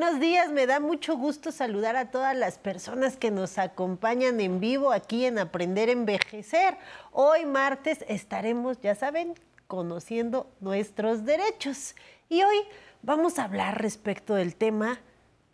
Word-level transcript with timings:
Buenos 0.00 0.18
días, 0.18 0.50
me 0.50 0.66
da 0.66 0.80
mucho 0.80 1.14
gusto 1.14 1.52
saludar 1.52 1.94
a 1.94 2.10
todas 2.10 2.34
las 2.34 2.56
personas 2.56 3.18
que 3.18 3.30
nos 3.30 3.58
acompañan 3.58 4.40
en 4.40 4.58
vivo 4.58 4.92
aquí 4.92 5.26
en 5.26 5.38
Aprender 5.38 5.90
a 5.90 5.92
Envejecer. 5.92 6.78
Hoy 7.12 7.44
martes 7.44 8.02
estaremos, 8.08 8.80
ya 8.80 8.94
saben, 8.94 9.34
conociendo 9.66 10.46
nuestros 10.60 11.26
derechos. 11.26 11.94
Y 12.30 12.42
hoy 12.42 12.56
vamos 13.02 13.38
a 13.38 13.44
hablar 13.44 13.82
respecto 13.82 14.34
del 14.34 14.56
tema, 14.56 15.00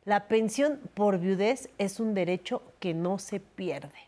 la 0.05 0.29
pensión 0.29 0.79
por 0.95 1.19
viudez 1.19 1.69
es 1.79 1.99
un 1.99 2.15
derecho 2.15 2.63
que 2.79 2.95
no 2.95 3.19
se 3.19 3.41
pierde. 3.41 3.99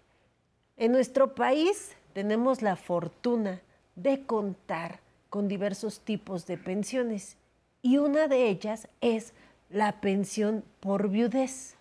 En 0.77 0.93
nuestro 0.93 1.35
país 1.35 1.97
tenemos 2.13 2.63
la 2.63 2.77
fortuna 2.77 3.61
de 3.97 4.25
contar 4.25 5.01
con 5.31 5.49
diversos 5.49 5.99
tipos 5.99 6.47
de 6.47 6.59
pensiones 6.59 7.37
y 7.83 7.99
una 7.99 8.29
de 8.29 8.49
ellas 8.49 8.87
es 9.01 9.35
la 9.71 10.01
pensión 10.01 10.65
por 10.81 11.09
viudez. 11.09 11.77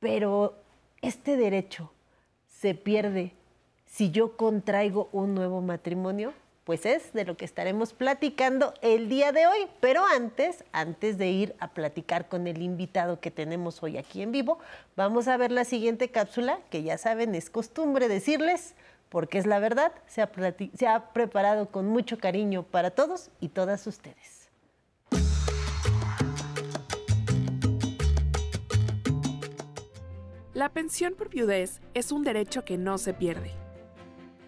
Pero 0.00 0.56
este 1.00 1.36
derecho 1.36 1.92
se 2.48 2.74
pierde 2.74 3.32
si 3.86 4.10
yo 4.10 4.36
contraigo 4.36 5.08
un 5.12 5.34
nuevo 5.34 5.60
matrimonio. 5.60 6.32
Pues 6.64 6.86
es 6.86 7.12
de 7.12 7.24
lo 7.24 7.36
que 7.36 7.44
estaremos 7.44 7.92
platicando 7.92 8.72
el 8.82 9.08
día 9.08 9.32
de 9.32 9.48
hoy. 9.48 9.66
Pero 9.80 10.04
antes, 10.06 10.64
antes 10.70 11.18
de 11.18 11.28
ir 11.28 11.56
a 11.58 11.68
platicar 11.68 12.28
con 12.28 12.46
el 12.46 12.62
invitado 12.62 13.18
que 13.18 13.32
tenemos 13.32 13.82
hoy 13.82 13.98
aquí 13.98 14.22
en 14.22 14.30
vivo, 14.30 14.60
vamos 14.94 15.26
a 15.26 15.36
ver 15.36 15.50
la 15.50 15.64
siguiente 15.64 16.10
cápsula, 16.10 16.60
que 16.70 16.84
ya 16.84 16.98
saben, 16.98 17.34
es 17.34 17.50
costumbre 17.50 18.06
decirles, 18.06 18.74
porque 19.08 19.38
es 19.38 19.46
la 19.46 19.58
verdad, 19.58 19.92
se 20.06 20.22
ha, 20.22 20.30
se 20.74 20.86
ha 20.86 21.12
preparado 21.12 21.66
con 21.66 21.88
mucho 21.88 22.18
cariño 22.18 22.62
para 22.62 22.92
todos 22.92 23.30
y 23.40 23.48
todas 23.48 23.84
ustedes. 23.88 24.41
La 30.62 30.68
pensión 30.68 31.14
por 31.18 31.28
viudez 31.28 31.80
es 31.92 32.12
un 32.12 32.22
derecho 32.22 32.64
que 32.64 32.78
no 32.78 32.96
se 32.96 33.14
pierde. 33.14 33.50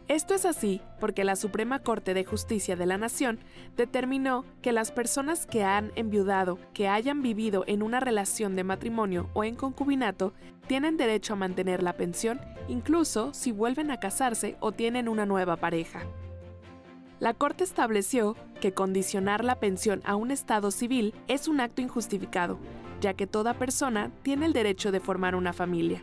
Esto 0.07 0.37
es 0.37 0.45
así 0.45 0.81
porque 1.01 1.25
la 1.25 1.34
Suprema 1.34 1.81
Corte 1.81 2.15
de 2.15 2.25
Justicia 2.25 2.77
de 2.77 2.87
la 2.87 2.98
Nación 2.98 3.41
determinó 3.77 4.45
que 4.62 4.70
las 4.70 4.92
personas 4.92 5.45
que 5.45 5.65
han 5.65 5.91
enviudado, 5.97 6.61
que 6.73 6.87
hayan 6.87 7.20
vivido 7.20 7.65
en 7.67 7.83
una 7.83 7.98
relación 7.98 8.55
de 8.55 8.62
matrimonio 8.62 9.29
o 9.35 9.42
en 9.42 9.57
concubinato, 9.57 10.35
tienen 10.69 10.97
derecho 10.97 11.33
a 11.33 11.37
mantener 11.37 11.83
la 11.83 11.95
pensión 11.95 12.41
incluso 12.69 13.35
si 13.35 13.51
vuelven 13.51 13.91
a 13.91 13.98
casarse 13.98 14.57
o 14.61 14.70
tienen 14.70 15.09
una 15.09 15.27
nueva 15.27 15.57
pareja. 15.57 16.03
La 17.19 17.35
Corte 17.35 17.65
estableció 17.65 18.37
que 18.61 18.73
condicionar 18.73 19.45
la 19.45 19.59
pensión 19.59 20.01
a 20.05 20.15
un 20.15 20.31
estado 20.31 20.70
civil 20.70 21.12
es 21.27 21.48
un 21.48 21.59
acto 21.59 21.83
injustificado 21.83 22.61
ya 23.05 23.13
que 23.13 23.27
toda 23.27 23.53
persona 23.53 24.11
tiene 24.23 24.47
el 24.47 24.55
derecho 24.55 24.91
de 24.91 24.99
formar 24.99 25.35
una 25.35 25.53
familia, 25.53 26.03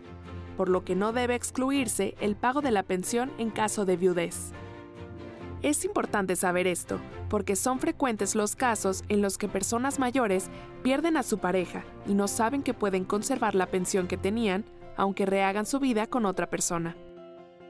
por 0.56 0.70
lo 0.70 0.86
que 0.86 0.96
no 0.96 1.14
debe 1.14 1.34
excluirse 1.34 2.14
el 2.22 2.36
pago 2.36 2.62
de 2.62 2.70
la 2.70 2.84
pensión 2.84 3.32
en 3.40 3.50
caso 3.50 3.86
de 3.86 3.98
viudez. 3.98 4.52
Es 5.64 5.84
importante 5.84 6.36
saber 6.36 6.68
esto, 6.68 7.00
porque 7.28 7.56
son 7.56 7.80
frecuentes 7.80 8.36
los 8.36 8.56
casos 8.56 9.04
en 9.10 9.24
los 9.24 9.40
que 9.40 9.48
personas 9.48 9.98
mayores 9.98 10.52
pierden 10.84 11.18
a 11.18 11.24
su 11.24 11.40
pareja 11.40 11.84
y 12.06 12.14
no 12.14 12.28
saben 12.28 12.62
que 12.62 12.76
pueden 12.76 13.04
conservar 13.04 13.56
la 13.56 13.66
pensión 13.66 14.08
que 14.08 14.18
tenían, 14.18 14.64
aunque 14.96 15.26
rehagan 15.26 15.66
su 15.66 15.80
vida 15.80 16.06
con 16.06 16.28
otra 16.28 16.52
persona. 16.52 16.96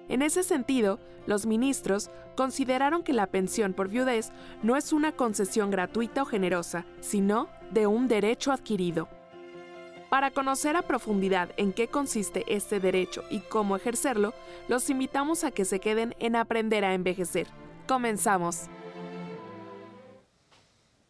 En 0.10 0.22
ese 0.22 0.44
sentido, 0.44 1.00
los 1.26 1.46
ministros 1.46 2.10
consideraron 2.36 3.02
que 3.02 3.14
la 3.14 3.28
pensión 3.28 3.72
por 3.72 3.88
viudez 3.88 4.34
no 4.62 4.76
es 4.76 4.92
una 4.92 5.14
concesión 5.14 5.72
gratuita 5.72 6.24
o 6.24 6.26
generosa, 6.26 6.86
sino 7.00 7.48
de 7.72 7.88
un 7.88 8.10
derecho 8.10 8.52
adquirido. 8.52 9.08
Para 10.12 10.30
conocer 10.30 10.76
a 10.76 10.82
profundidad 10.82 11.52
en 11.56 11.72
qué 11.72 11.88
consiste 11.88 12.44
este 12.54 12.82
derecho 12.82 13.24
y 13.30 13.40
cómo 13.40 13.78
ejercerlo, 13.78 14.34
los 14.68 14.90
invitamos 14.90 15.46
a 15.46 15.52
que 15.52 15.64
se 15.64 15.80
queden 15.80 16.16
en 16.20 16.36
Aprender 16.36 16.84
a 16.84 16.94
Envejecer. 16.94 17.48
Comenzamos. 17.88 18.64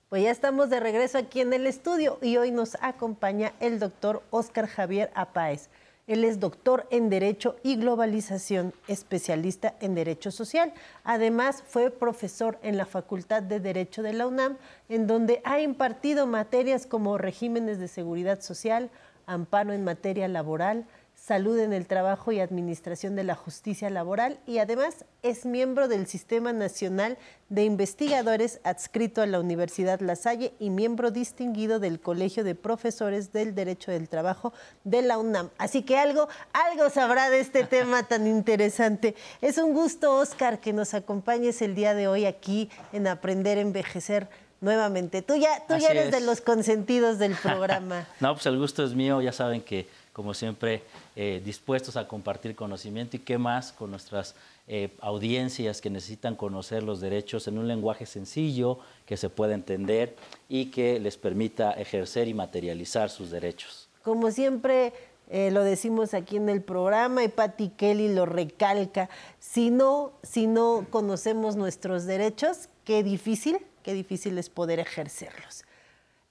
Pues 0.08 0.22
ya 0.22 0.30
estamos 0.30 0.70
de 0.70 0.80
regreso 0.80 1.18
aquí 1.18 1.42
en 1.42 1.52
el 1.52 1.66
estudio 1.66 2.20
y 2.22 2.38
hoy 2.38 2.52
nos 2.52 2.78
acompaña 2.80 3.54
el 3.60 3.80
doctor 3.80 4.22
Oscar 4.30 4.68
Javier 4.68 5.10
Apáez. 5.16 5.72
Él 6.12 6.26
es 6.26 6.42
doctor 6.42 6.88
en 6.90 7.10
Derecho 7.10 7.56
y 7.64 7.78
Globalización, 7.78 8.74
especialista 8.90 9.76
en 9.80 9.96
Derecho 9.96 10.30
Social. 10.30 10.74
Además, 11.06 11.64
fue 11.66 11.90
profesor 11.90 12.60
en 12.64 12.76
la 12.76 12.86
Facultad 12.86 13.42
de 13.42 13.62
Derecho 13.62 14.04
de 14.04 14.12
la 14.12 14.28
UNAM, 14.28 14.58
en 14.90 15.08
donde 15.08 15.42
ha 15.46 15.62
impartido 15.62 16.28
materias 16.28 16.86
como 16.86 17.18
regímenes 17.18 17.80
de 17.80 17.88
seguridad 17.88 18.42
social, 18.42 18.90
amparo 19.26 19.72
en 19.72 19.86
materia 19.86 20.28
laboral, 20.28 20.86
Salud 21.24 21.60
en 21.60 21.72
el 21.72 21.86
Trabajo 21.86 22.32
y 22.32 22.40
Administración 22.40 23.16
de 23.16 23.24
la 23.24 23.36
Justicia 23.36 23.92
Laboral 23.92 24.40
y 24.48 24.58
además 24.58 25.06
es 25.22 25.46
miembro 25.46 25.88
del 25.88 26.08
Sistema 26.08 26.52
Nacional 26.52 27.20
de 27.48 27.64
Investigadores 27.64 28.60
adscrito 28.64 29.22
a 29.22 29.28
la 29.28 29.40
Universidad 29.40 30.00
La 30.00 30.16
Salle 30.16 30.56
y 30.58 30.72
miembro 30.72 31.12
distinguido 31.12 31.80
del 31.80 32.00
Colegio 32.00 32.44
de 32.44 32.56
Profesores 32.56 33.32
del 33.32 33.54
Derecho 33.54 33.92
del 33.92 34.10
Trabajo 34.10 34.52
de 34.84 35.04
la 35.04 35.20
UNAM. 35.20 35.52
Así 35.60 35.84
que 35.84 36.00
algo, 36.00 36.28
algo 36.54 36.90
sabrá 36.90 37.30
de 37.30 37.40
este 37.40 37.66
tema 37.66 38.02
tan 38.08 38.26
interesante. 38.26 39.14
Es 39.42 39.60
un 39.60 39.76
gusto, 39.76 40.16
Oscar, 40.16 40.60
que 40.60 40.74
nos 40.74 40.96
acompañes 40.96 41.62
el 41.62 41.76
día 41.76 41.94
de 41.94 42.08
hoy 42.08 42.26
aquí 42.26 42.68
en 42.94 43.06
Aprender 43.06 43.60
a 43.60 43.62
Envejecer 43.62 44.28
nuevamente. 44.60 45.22
Tú 45.22 45.36
ya, 45.36 45.68
tú 45.68 45.78
ya 45.78 45.90
eres 45.90 46.10
de 46.10 46.22
los 46.22 46.42
consentidos 46.42 47.20
del 47.20 47.36
programa. 47.36 48.08
no, 48.20 48.34
pues 48.34 48.48
el 48.48 48.58
gusto 48.58 48.84
es 48.84 48.96
mío, 48.96 49.22
ya 49.22 49.34
saben 49.34 49.62
que 49.62 49.88
como 50.14 50.34
siempre, 50.34 50.84
eh, 51.16 51.42
dispuestos 51.44 51.96
a 51.96 52.08
compartir 52.08 52.56
conocimiento 52.56 53.16
y 53.16 53.20
qué 53.20 53.38
más 53.38 53.72
con 53.72 53.92
nuestras 53.92 54.36
eh, 54.68 54.90
audiencias 55.00 55.80
que 55.80 55.90
necesitan 55.90 56.36
conocer 56.36 56.84
los 56.84 57.00
derechos 57.00 57.48
en 57.48 57.58
un 57.58 57.68
lenguaje 57.68 58.06
sencillo, 58.06 58.80
que 59.06 59.18
se 59.18 59.30
pueda 59.30 59.54
entender 59.54 60.16
y 60.50 60.66
que 60.66 61.00
les 61.00 61.18
permita 61.18 61.72
ejercer 61.74 62.28
y 62.28 62.34
materializar 62.34 63.10
sus 63.10 63.32
derechos. 63.32 63.88
Como 64.04 64.32
siempre, 64.32 64.94
eh, 65.30 65.50
lo 65.52 65.64
decimos 65.64 66.14
aquí 66.14 66.36
en 66.36 66.50
el 66.50 66.62
programa 66.62 67.24
y 67.24 67.30
Patti 67.30 67.70
Kelly 67.70 68.14
lo 68.14 68.26
recalca, 68.26 69.10
si 69.40 69.72
no, 69.72 70.12
si 70.24 70.46
no 70.46 70.88
conocemos 70.90 71.56
nuestros 71.56 72.06
derechos, 72.06 72.68
qué 72.84 73.02
difícil, 73.02 73.60
qué 73.82 73.94
difícil 73.94 74.38
es 74.38 74.50
poder 74.50 74.80
ejercerlos. 74.80 75.64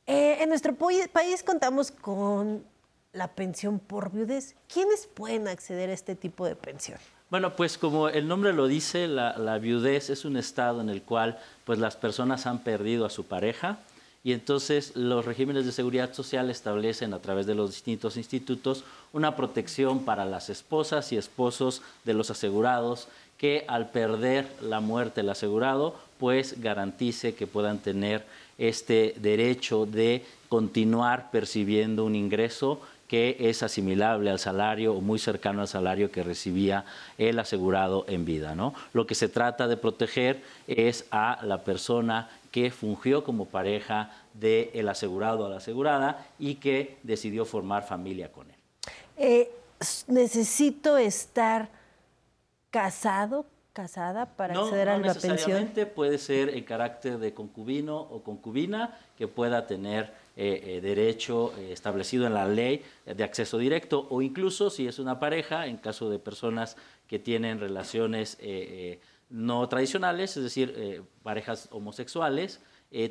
en 0.06 0.48
nuestro 0.48 0.74
país 0.74 1.42
contamos 1.44 1.92
con 1.92 2.64
la 3.12 3.28
pensión 3.28 3.78
por 3.78 4.12
viudez. 4.12 4.54
¿Quiénes 4.72 5.06
pueden 5.06 5.48
acceder 5.48 5.90
a 5.90 5.92
este 5.92 6.14
tipo 6.14 6.46
de 6.46 6.56
pensión? 6.56 6.98
Bueno, 7.30 7.54
pues 7.54 7.78
como 7.78 8.08
el 8.08 8.26
nombre 8.26 8.52
lo 8.52 8.66
dice, 8.66 9.06
la, 9.06 9.58
viudez 9.58 10.10
es 10.10 10.24
un 10.24 10.36
estado 10.36 10.80
en 10.80 10.88
el 10.88 11.02
cual 11.02 11.38
pues, 11.64 11.78
las 11.78 11.96
personas 11.96 12.46
han 12.46 12.64
perdido 12.64 13.06
a 13.06 13.10
su 13.10 13.24
pareja 13.24 13.78
y 14.22 14.32
entonces 14.32 14.96
los 14.96 15.24
regímenes 15.24 15.64
de 15.64 15.72
seguridad 15.72 16.12
social 16.12 16.50
establecen 16.50 17.14
a 17.14 17.20
través 17.20 17.46
de 17.46 17.54
los 17.54 17.70
distintos 17.70 18.16
institutos 18.16 18.84
una 19.12 19.34
protección 19.34 20.04
para 20.04 20.26
las 20.26 20.50
esposas 20.50 21.12
y 21.12 21.16
esposos 21.16 21.82
de 22.04 22.14
los 22.14 22.30
asegurados 22.30 23.08
que 23.38 23.64
al 23.68 23.90
perder 23.90 24.46
la 24.60 24.80
muerte 24.80 25.22
del 25.22 25.30
asegurado, 25.30 25.94
pues 26.18 26.60
garantice 26.60 27.34
que 27.34 27.46
puedan 27.46 27.78
tener 27.78 28.26
este 28.58 29.14
derecho 29.18 29.86
de 29.86 30.26
continuar 30.50 31.30
percibiendo 31.30 32.04
un 32.04 32.14
ingreso 32.14 32.82
que 33.10 33.36
es 33.40 33.64
asimilable 33.64 34.30
al 34.30 34.38
salario 34.38 34.94
o 34.94 35.00
muy 35.00 35.18
cercano 35.18 35.62
al 35.62 35.66
salario 35.66 36.12
que 36.12 36.22
recibía 36.22 36.84
el 37.18 37.40
asegurado 37.40 38.04
en 38.06 38.24
vida. 38.24 38.54
¿no? 38.54 38.72
Lo 38.92 39.04
que 39.04 39.16
se 39.16 39.28
trata 39.28 39.66
de 39.66 39.76
proteger 39.76 40.44
es 40.68 41.06
a 41.10 41.40
la 41.42 41.64
persona 41.64 42.30
que 42.52 42.70
fungió 42.70 43.24
como 43.24 43.46
pareja 43.46 44.12
del 44.32 44.88
asegurado 44.88 45.46
o 45.46 45.48
la 45.48 45.56
asegurada 45.56 46.24
y 46.38 46.54
que 46.54 46.98
decidió 47.02 47.44
formar 47.44 47.82
familia 47.82 48.30
con 48.30 48.48
él. 48.48 48.56
Eh, 49.16 49.50
¿Necesito 50.06 50.96
estar 50.96 51.68
casado, 52.70 53.44
casada 53.72 54.26
para 54.26 54.54
acceder 54.54 54.88
a 54.88 54.98
la 54.98 55.02
pensión? 55.14 55.30
No 55.30 55.34
necesariamente 55.34 55.86
puede 55.86 56.16
ser 56.16 56.50
en 56.50 56.62
carácter 56.62 57.18
de 57.18 57.34
concubino 57.34 57.98
o 57.98 58.22
concubina 58.22 58.96
que 59.18 59.26
pueda 59.26 59.66
tener 59.66 60.12
eh, 60.42 60.76
eh, 60.78 60.80
derecho 60.80 61.52
eh, 61.58 61.70
establecido 61.70 62.26
en 62.26 62.32
la 62.32 62.48
ley 62.48 62.82
de 63.04 63.24
acceso 63.24 63.58
directo 63.58 64.06
o 64.08 64.22
incluso 64.22 64.70
si 64.70 64.86
es 64.86 64.98
una 64.98 65.20
pareja, 65.20 65.66
en 65.66 65.76
caso 65.76 66.08
de 66.08 66.18
personas 66.18 66.78
que 67.06 67.18
tienen 67.18 67.60
relaciones 67.60 68.38
no 69.28 69.68
tradicionales, 69.68 70.38
es 70.38 70.42
decir, 70.42 71.04
parejas 71.22 71.68
homosexuales, 71.72 72.62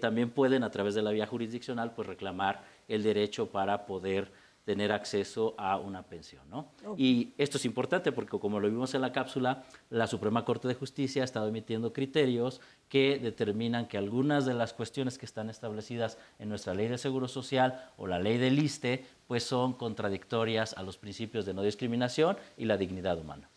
también 0.01 0.31
pueden 0.31 0.63
a 0.63 0.71
través 0.71 0.95
de 0.95 1.03
la 1.03 1.11
vía 1.11 1.27
jurisdiccional 1.27 1.93
pues 1.93 2.07
reclamar 2.07 2.63
el 2.87 3.03
derecho 3.03 3.51
para 3.51 3.85
poder 3.85 4.31
tener 4.69 4.91
acceso 4.91 5.55
a 5.57 5.77
una 5.77 6.03
pensión. 6.03 6.43
¿no? 6.47 6.67
Y 6.95 7.33
esto 7.39 7.57
es 7.57 7.65
importante 7.65 8.11
porque, 8.11 8.37
como 8.37 8.59
lo 8.59 8.69
vimos 8.69 8.93
en 8.93 9.01
la 9.01 9.11
cápsula, 9.11 9.63
la 9.89 10.05
Suprema 10.05 10.45
Corte 10.45 10.67
de 10.67 10.75
Justicia 10.75 11.23
ha 11.23 11.25
estado 11.25 11.47
emitiendo 11.47 11.91
criterios 11.91 12.61
que 12.87 13.17
determinan 13.17 13.87
que 13.87 13.97
algunas 13.97 14.45
de 14.45 14.53
las 14.53 14.73
cuestiones 14.73 15.17
que 15.17 15.25
están 15.25 15.49
establecidas 15.49 16.19
en 16.37 16.49
nuestra 16.49 16.75
ley 16.75 16.87
de 16.87 16.99
seguro 16.99 17.27
social 17.27 17.83
o 17.97 18.05
la 18.05 18.19
ley 18.19 18.37
del 18.37 18.59
ISTE, 18.59 19.05
pues 19.25 19.43
son 19.43 19.73
contradictorias 19.73 20.77
a 20.77 20.83
los 20.83 20.99
principios 20.99 21.47
de 21.47 21.55
no 21.55 21.63
discriminación 21.63 22.37
y 22.55 22.65
la 22.65 22.77
dignidad 22.77 23.17
humana. 23.17 23.49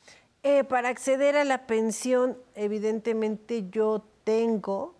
Eh, 0.43 0.65
para 0.65 0.88
acceder 0.88 1.37
a 1.37 1.44
la 1.44 1.67
pensión, 1.67 2.38
evidentemente 2.55 3.69
yo 3.70 4.03
tengo 4.25 4.94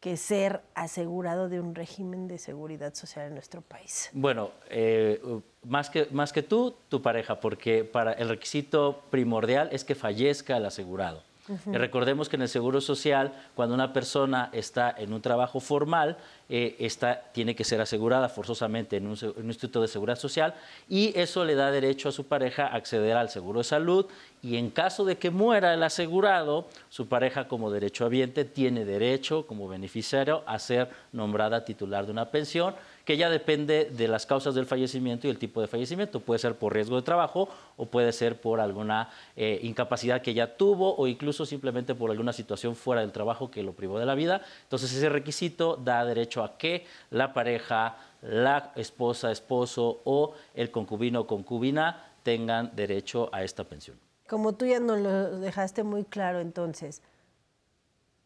que 0.00 0.16
ser 0.16 0.62
asegurado 0.74 1.48
de 1.48 1.60
un 1.60 1.74
régimen 1.74 2.28
de 2.28 2.38
seguridad 2.38 2.94
social 2.94 3.26
en 3.26 3.34
nuestro 3.34 3.62
país? 3.62 4.10
Bueno, 4.12 4.52
eh, 4.70 5.20
más, 5.64 5.90
que, 5.90 6.06
más 6.12 6.32
que 6.32 6.42
tú, 6.42 6.76
tu 6.88 7.02
pareja, 7.02 7.40
porque 7.40 7.84
para 7.84 8.12
el 8.12 8.28
requisito 8.28 9.02
primordial 9.10 9.68
es 9.72 9.84
que 9.84 9.94
fallezca 9.94 10.56
el 10.56 10.66
asegurado. 10.66 11.27
Recordemos 11.66 12.28
que 12.28 12.36
en 12.36 12.42
el 12.42 12.48
Seguro 12.48 12.80
Social, 12.80 13.32
cuando 13.54 13.74
una 13.74 13.92
persona 13.92 14.50
está 14.52 14.94
en 14.96 15.12
un 15.12 15.20
trabajo 15.20 15.60
formal, 15.60 16.16
eh, 16.48 16.88
tiene 17.32 17.54
que 17.54 17.64
ser 17.64 17.80
asegurada 17.80 18.28
forzosamente 18.28 18.96
en 18.96 19.06
un, 19.06 19.16
instituto 19.44 19.82
de 19.82 19.88
seguridad 19.88 20.18
social 20.18 20.54
y 20.88 21.12
eso 21.18 21.44
le 21.44 21.54
da 21.54 21.70
derecho 21.70 22.08
a 22.08 22.12
su 22.12 22.26
pareja 22.26 22.66
a 22.66 22.76
acceder 22.76 23.16
al 23.16 23.28
seguro 23.28 23.60
de 23.60 23.64
salud 23.64 24.06
y 24.42 24.56
en 24.56 24.70
caso 24.70 25.04
de 25.04 25.18
que 25.18 25.30
muera 25.30 25.74
el 25.74 25.82
asegurado, 25.82 26.66
su 26.88 27.06
pareja 27.08 27.48
como 27.48 27.70
derecho 27.70 28.06
habiente 28.06 28.44
tiene 28.44 28.84
derecho 28.84 29.46
como 29.46 29.68
beneficiario 29.68 30.42
a 30.46 30.58
ser 30.58 30.88
nombrada 31.12 31.64
titular 31.64 32.06
de 32.06 32.12
una 32.12 32.30
pensión 32.30 32.74
que 33.08 33.16
ya 33.16 33.30
depende 33.30 33.86
de 33.86 34.06
las 34.06 34.26
causas 34.26 34.54
del 34.54 34.66
fallecimiento 34.66 35.26
y 35.26 35.30
el 35.30 35.38
tipo 35.38 35.62
de 35.62 35.66
fallecimiento. 35.66 36.20
Puede 36.20 36.40
ser 36.40 36.58
por 36.58 36.74
riesgo 36.74 36.96
de 36.96 37.00
trabajo 37.00 37.48
o 37.78 37.86
puede 37.86 38.12
ser 38.12 38.38
por 38.38 38.60
alguna 38.60 39.08
eh, 39.34 39.60
incapacidad 39.62 40.20
que 40.20 40.34
ya 40.34 40.58
tuvo 40.58 40.94
o 40.94 41.06
incluso 41.06 41.46
simplemente 41.46 41.94
por 41.94 42.10
alguna 42.10 42.34
situación 42.34 42.76
fuera 42.76 43.00
del 43.00 43.10
trabajo 43.10 43.50
que 43.50 43.62
lo 43.62 43.72
privó 43.72 43.98
de 43.98 44.04
la 44.04 44.14
vida. 44.14 44.42
Entonces 44.64 44.92
ese 44.92 45.08
requisito 45.08 45.76
da 45.76 46.04
derecho 46.04 46.44
a 46.44 46.58
que 46.58 46.84
la 47.08 47.32
pareja, 47.32 47.96
la 48.20 48.72
esposa, 48.76 49.32
esposo 49.32 50.02
o 50.04 50.34
el 50.52 50.70
concubino 50.70 51.20
o 51.20 51.26
concubina 51.26 52.12
tengan 52.24 52.76
derecho 52.76 53.30
a 53.32 53.42
esta 53.42 53.64
pensión. 53.64 53.98
Como 54.28 54.52
tú 54.52 54.66
ya 54.66 54.80
nos 54.80 55.00
lo 55.00 55.38
dejaste 55.38 55.82
muy 55.82 56.04
claro 56.04 56.40
entonces, 56.40 57.00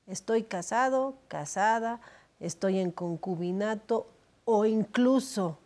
estoy 0.09 0.43
casado, 0.43 1.15
casada, 1.29 2.01
estoy 2.41 2.81
en 2.81 2.91
concubinato 2.91 4.09
o 4.45 4.65
incluso 4.65 5.59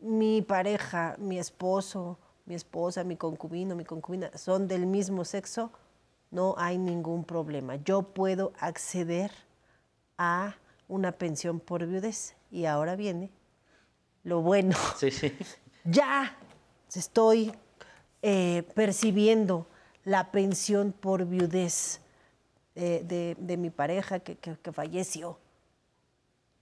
mi 0.00 0.42
pareja, 0.42 1.16
mi 1.18 1.38
esposo, 1.38 2.18
mi 2.46 2.54
esposa, 2.54 3.04
mi 3.04 3.16
concubino, 3.16 3.76
mi 3.76 3.84
concubina 3.84 4.30
son 4.36 4.66
del 4.66 4.86
mismo 4.86 5.24
sexo, 5.24 5.70
no 6.30 6.54
hay 6.58 6.78
ningún 6.78 7.24
problema. 7.24 7.76
Yo 7.76 8.02
puedo 8.02 8.52
acceder 8.58 9.30
a 10.16 10.54
una 10.88 11.12
pensión 11.12 11.60
por 11.60 11.86
viudez. 11.86 12.34
Y 12.50 12.64
ahora 12.64 12.96
viene 12.96 13.30
lo 14.24 14.42
bueno. 14.42 14.76
Sí, 14.96 15.10
sí. 15.10 15.32
Ya 15.84 16.36
estoy 16.94 17.52
eh, 18.22 18.64
percibiendo 18.74 19.66
la 20.04 20.30
pensión 20.30 20.92
por 20.92 21.24
viudez 21.24 22.00
de, 22.74 23.56
mi 23.58 23.70
pareja 23.70 24.20
que 24.20 24.72
falleció. 24.72 25.38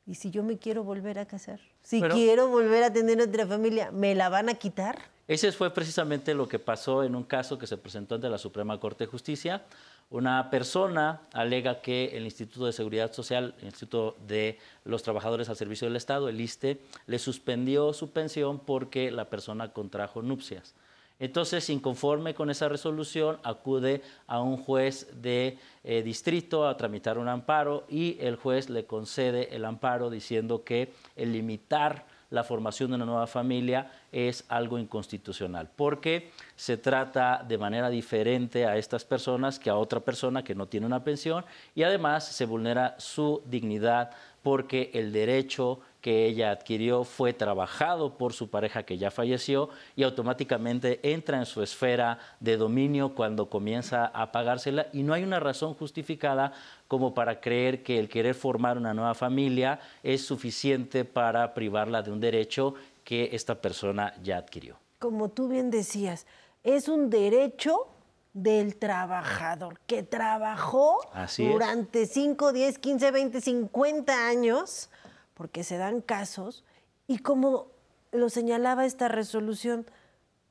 ¿Y 0.08 0.14
si 0.14 0.30
yo 0.30 0.42
me 0.42 0.56
quiero 0.56 0.84
volver 0.84 1.18
a 1.18 1.26
casar? 1.26 1.60
Si 1.82 2.00
quiero 2.00 2.48
volver 2.48 2.82
a 2.82 2.90
tener 2.90 3.20
otra 3.20 3.46
familia, 3.46 3.90
¿me 3.90 4.14
la 4.14 4.30
van 4.30 4.48
a 4.48 4.54
quitar? 4.54 4.98
Ese 5.28 5.52
fue 5.52 5.70
precisamente 5.74 6.32
lo 6.32 6.48
que 6.48 6.58
pasó 6.58 7.04
en 7.04 7.14
un 7.14 7.24
caso 7.24 7.58
que 7.58 7.66
se 7.66 7.76
presentó 7.76 8.14
ante 8.14 8.30
la 8.30 8.38
Suprema 8.38 8.80
Corte 8.80 9.04
de 9.04 9.10
Justicia. 9.10 9.64
Una 10.08 10.48
persona 10.48 11.20
alega 11.34 11.82
que 11.82 12.16
el 12.16 12.24
Instituto 12.24 12.64
de 12.64 12.72
Seguridad 12.72 13.12
Social, 13.12 13.54
el 13.58 13.66
Instituto 13.66 14.16
de 14.26 14.58
los 14.86 15.02
Trabajadores 15.02 15.50
al 15.50 15.56
Servicio 15.56 15.86
del 15.86 15.96
Estado, 15.96 16.30
el 16.30 16.40
ISTE, 16.40 16.80
le 17.06 17.18
suspendió 17.18 17.92
su 17.92 18.10
pensión 18.10 18.60
porque 18.60 19.10
la 19.10 19.26
persona 19.26 19.74
contrajo 19.74 20.22
nupcias. 20.22 20.74
Entonces, 21.20 21.68
inconforme 21.70 22.34
con 22.34 22.50
esa 22.50 22.68
resolución, 22.68 23.38
acude 23.42 24.02
a 24.26 24.40
un 24.40 24.56
juez 24.56 25.08
de 25.20 25.58
eh, 25.82 26.02
distrito 26.02 26.66
a 26.66 26.76
tramitar 26.76 27.18
un 27.18 27.28
amparo 27.28 27.84
y 27.88 28.16
el 28.20 28.36
juez 28.36 28.70
le 28.70 28.86
concede 28.86 29.54
el 29.54 29.64
amparo 29.64 30.10
diciendo 30.10 30.62
que 30.62 30.92
el 31.16 31.32
limitar 31.32 32.06
la 32.30 32.44
formación 32.44 32.90
de 32.90 32.96
una 32.96 33.06
nueva 33.06 33.26
familia 33.26 33.90
es 34.12 34.44
algo 34.48 34.78
inconstitucional, 34.78 35.70
porque 35.74 36.30
se 36.56 36.76
trata 36.76 37.44
de 37.46 37.58
manera 37.58 37.88
diferente 37.88 38.66
a 38.66 38.76
estas 38.76 39.04
personas 39.04 39.58
que 39.58 39.70
a 39.70 39.76
otra 39.76 40.00
persona 40.00 40.44
que 40.44 40.54
no 40.54 40.66
tiene 40.66 40.86
una 40.86 41.04
pensión 41.04 41.44
y 41.74 41.82
además 41.82 42.26
se 42.26 42.44
vulnera 42.44 42.94
su 42.98 43.42
dignidad 43.46 44.10
porque 44.42 44.90
el 44.94 45.12
derecho 45.12 45.80
que 46.00 46.26
ella 46.26 46.50
adquirió 46.50 47.04
fue 47.04 47.32
trabajado 47.32 48.16
por 48.16 48.32
su 48.32 48.50
pareja 48.50 48.84
que 48.84 48.98
ya 48.98 49.10
falleció 49.10 49.68
y 49.96 50.04
automáticamente 50.04 51.00
entra 51.02 51.38
en 51.38 51.46
su 51.46 51.62
esfera 51.62 52.18
de 52.40 52.56
dominio 52.56 53.14
cuando 53.14 53.50
comienza 53.50 54.06
a 54.06 54.30
pagársela 54.30 54.86
y 54.92 55.02
no 55.02 55.12
hay 55.12 55.24
una 55.24 55.40
razón 55.40 55.74
justificada 55.74 56.52
como 56.86 57.14
para 57.14 57.40
creer 57.40 57.82
que 57.82 57.98
el 57.98 58.08
querer 58.08 58.34
formar 58.34 58.78
una 58.78 58.94
nueva 58.94 59.14
familia 59.14 59.80
es 60.02 60.24
suficiente 60.24 61.04
para 61.04 61.52
privarla 61.54 62.02
de 62.02 62.12
un 62.12 62.20
derecho 62.20 62.74
que 63.04 63.30
esta 63.32 63.60
persona 63.60 64.14
ya 64.22 64.36
adquirió. 64.36 64.76
Como 64.98 65.30
tú 65.30 65.48
bien 65.48 65.70
decías, 65.70 66.26
es 66.62 66.88
un 66.88 67.10
derecho 67.10 67.88
del 68.34 68.76
trabajador 68.76 69.80
que 69.86 70.02
trabajó 70.02 70.98
durante 71.38 72.06
5, 72.06 72.52
10, 72.52 72.78
15, 72.78 73.10
20, 73.10 73.40
50 73.40 74.28
años 74.28 74.90
porque 75.38 75.62
se 75.62 75.78
dan 75.78 76.00
casos 76.02 76.64
y 77.06 77.20
como 77.20 77.68
lo 78.10 78.28
señalaba 78.28 78.84
esta 78.84 79.06
resolución, 79.06 79.86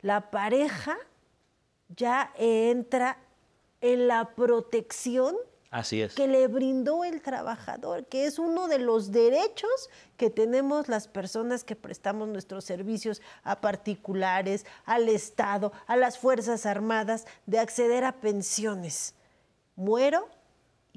la 0.02 0.32
pareja 0.32 0.98
ya 1.90 2.32
entra 2.38 3.18
en 3.82 4.08
la 4.08 4.34
protección 4.34 5.36
Así 5.72 6.02
es. 6.02 6.16
que 6.16 6.30
le 6.30 6.48
brindó 6.48 7.04
el 7.04 7.22
trabajador, 7.22 8.06
que 8.06 8.26
es 8.26 8.40
uno 8.40 8.70
de 8.70 8.80
los 8.80 9.12
derechos 9.12 9.90
que 10.16 10.30
tenemos 10.30 10.88
las 10.88 11.10
personas 11.10 11.66
que 11.66 11.76
prestamos 11.76 12.30
nuestros 12.30 12.64
servicios 12.64 13.22
a 13.44 13.60
particulares, 13.60 14.66
al 14.86 15.10
Estado, 15.10 15.74
a 15.86 15.98
las 15.98 16.18
Fuerzas 16.18 16.66
Armadas, 16.66 17.28
de 17.46 17.60
acceder 17.60 18.06
a 18.06 18.22
pensiones. 18.22 19.16
Muero 19.76 20.30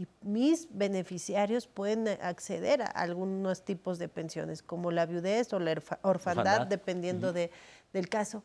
y 0.00 0.08
mis 0.22 0.66
beneficiarios 0.70 1.66
pueden 1.66 2.08
acceder 2.08 2.80
a 2.80 2.86
algunos 2.86 3.66
tipos 3.66 3.98
de 3.98 4.08
pensiones, 4.08 4.62
como 4.62 4.90
la 4.90 5.04
viudez 5.04 5.52
o 5.52 5.58
la 5.58 5.78
orfandad, 6.00 6.66
dependiendo 6.66 7.34
de, 7.34 7.50
del 7.92 8.08
caso. 8.08 8.42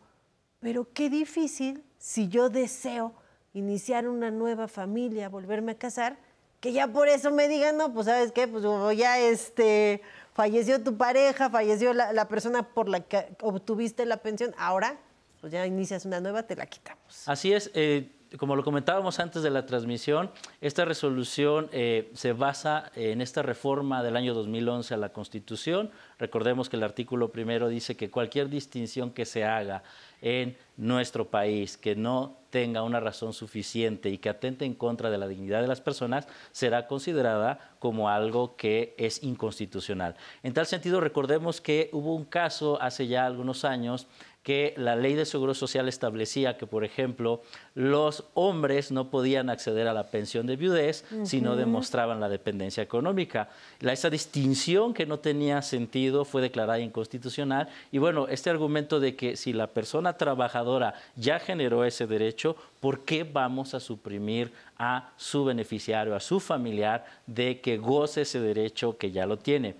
Pero 0.59 0.91
qué 0.91 1.09
difícil 1.09 1.81
si 1.97 2.27
yo 2.27 2.49
deseo 2.49 3.13
iniciar 3.53 4.09
una 4.09 4.31
nueva 4.31 4.67
familia, 4.67 5.29
volverme 5.29 5.71
a 5.71 5.77
casar, 5.77 6.17
que 6.59 6.73
ya 6.73 6.89
por 6.89 7.07
eso 7.07 7.31
me 7.31 7.47
digan, 7.47 7.77
no, 7.77 7.93
pues 7.93 8.07
sabes 8.07 8.33
qué, 8.33 8.49
pues 8.49 8.65
ya 8.97 9.17
este, 9.19 10.01
falleció 10.33 10.83
tu 10.83 10.97
pareja, 10.97 11.49
falleció 11.49 11.93
la, 11.93 12.27
persona 12.27 12.63
por 12.63 12.89
la 12.89 12.99
que 12.99 13.33
obtuviste 13.39 14.05
la 14.05 14.17
pensión, 14.17 14.53
ahora 14.57 14.97
pues 15.39 15.53
ya 15.53 15.65
inicias 15.65 16.03
una 16.03 16.19
nueva, 16.19 16.43
te 16.43 16.57
la 16.57 16.65
quitamos. 16.65 17.29
Así 17.29 17.53
es. 17.53 17.71
Eh, 17.75 18.11
como 18.37 18.55
lo 18.55 18.63
comentábamos 18.63 19.19
antes 19.19 19.43
de 19.43 19.49
la 19.49 19.65
transmisión, 19.65 20.31
esta 20.61 20.85
resolución 20.85 21.69
eh, 21.71 22.09
se 22.13 22.33
basa 22.33 22.91
en 22.95 23.21
esta 23.21 23.41
reforma 23.41 24.03
del 24.03 24.15
año 24.15 24.33
2011 24.33 24.93
a 24.93 24.97
la 24.97 25.09
Constitución. 25.09 25.91
Recordemos 26.19 26.69
que 26.69 26.77
el 26.77 26.83
artículo 26.83 27.31
primero 27.31 27.67
dice 27.67 27.95
que 27.95 28.09
cualquier 28.09 28.49
distinción 28.49 29.11
que 29.11 29.25
se 29.25 29.43
haga 29.43 29.83
en 30.21 30.57
nuestro 30.77 31.29
país 31.29 31.77
que 31.77 31.95
no 31.95 32.37
tenga 32.49 32.83
una 32.83 32.99
razón 32.99 33.33
suficiente 33.33 34.09
y 34.09 34.17
que 34.17 34.29
atente 34.29 34.65
en 34.65 34.73
contra 34.73 35.09
de 35.09 35.17
la 35.17 35.27
dignidad 35.27 35.61
de 35.61 35.67
las 35.67 35.81
personas 35.81 36.27
será 36.51 36.87
considerada 36.87 37.75
como 37.79 38.09
algo 38.09 38.55
que 38.55 38.95
es 38.97 39.23
inconstitucional. 39.23 40.15
En 40.41 40.53
tal 40.53 40.65
sentido, 40.65 41.01
recordemos 41.01 41.61
que 41.61 41.89
hubo 41.91 42.15
un 42.15 42.25
caso 42.25 42.81
hace 42.81 43.07
ya 43.07 43.25
algunos 43.25 43.65
años 43.65 44.07
que 44.45 44.75
la 44.77 44.95
ley 44.95 45.15
de 45.15 45.25
seguro 45.25 45.55
social 45.55 45.87
establecía 45.87 46.55
que, 46.55 46.67
por 46.67 46.85
ejemplo, 46.85 47.41
los 47.73 48.25
hombres 48.35 48.91
no 48.91 49.09
podían 49.09 49.49
acceder 49.49 49.87
a 49.87 49.93
la 49.93 50.11
pensión 50.11 50.45
de 50.45 50.55
viudez 50.55 51.03
si 51.23 51.41
no 51.41 51.55
demostraban 51.55 52.19
la 52.19 52.29
dependencia 52.29 52.83
económica. 52.83 53.49
esa 53.79 54.11
distinción 54.11 54.93
que 54.93 55.07
no 55.07 55.17
tenía 55.17 55.63
sentido 55.63 56.25
fue 56.25 56.43
declarada 56.43 56.77
inconstitucional 56.77 57.69
y 57.91 57.97
bueno, 57.97 58.27
este 58.27 58.51
argumento 58.51 58.99
de 58.99 59.15
que 59.15 59.35
si 59.35 59.51
la 59.51 59.65
persona 59.65 60.13
trabajadora 60.13 60.93
ya 61.15 61.39
generó 61.39 61.83
ese 61.83 62.05
derecho, 62.05 62.55
¿por 62.79 63.03
qué 63.03 63.23
vamos 63.23 63.73
a 63.73 63.79
suprimir 63.79 64.53
a 64.77 65.09
su 65.17 65.43
beneficiario, 65.43 66.15
a 66.15 66.19
su 66.19 66.39
familiar, 66.39 67.03
de 67.25 67.61
que 67.61 67.77
goce 67.77 68.21
ese 68.21 68.39
derecho 68.39 68.95
que 68.99 69.11
ya 69.11 69.25
lo 69.25 69.39
tiene? 69.39 69.73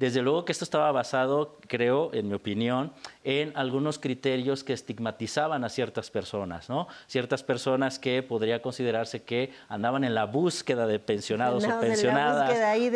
Desde 0.00 0.22
luego 0.22 0.46
que 0.46 0.52
esto 0.52 0.64
estaba 0.64 0.90
basado, 0.92 1.58
creo, 1.68 2.08
en 2.14 2.26
mi 2.26 2.32
opinión, 2.32 2.90
en 3.22 3.52
algunos 3.54 3.98
criterios 3.98 4.64
que 4.64 4.72
estigmatizaban 4.72 5.62
a 5.62 5.68
ciertas 5.68 6.10
personas, 6.10 6.70
¿no? 6.70 6.88
Ciertas 7.06 7.42
personas 7.42 7.98
que 7.98 8.22
podría 8.22 8.62
considerarse 8.62 9.22
que 9.22 9.52
andaban 9.68 10.02
en 10.04 10.14
la 10.14 10.24
búsqueda 10.24 10.86
de 10.86 11.00
pensionados 11.00 11.66
o 11.66 11.80
pensionadas 11.80 12.50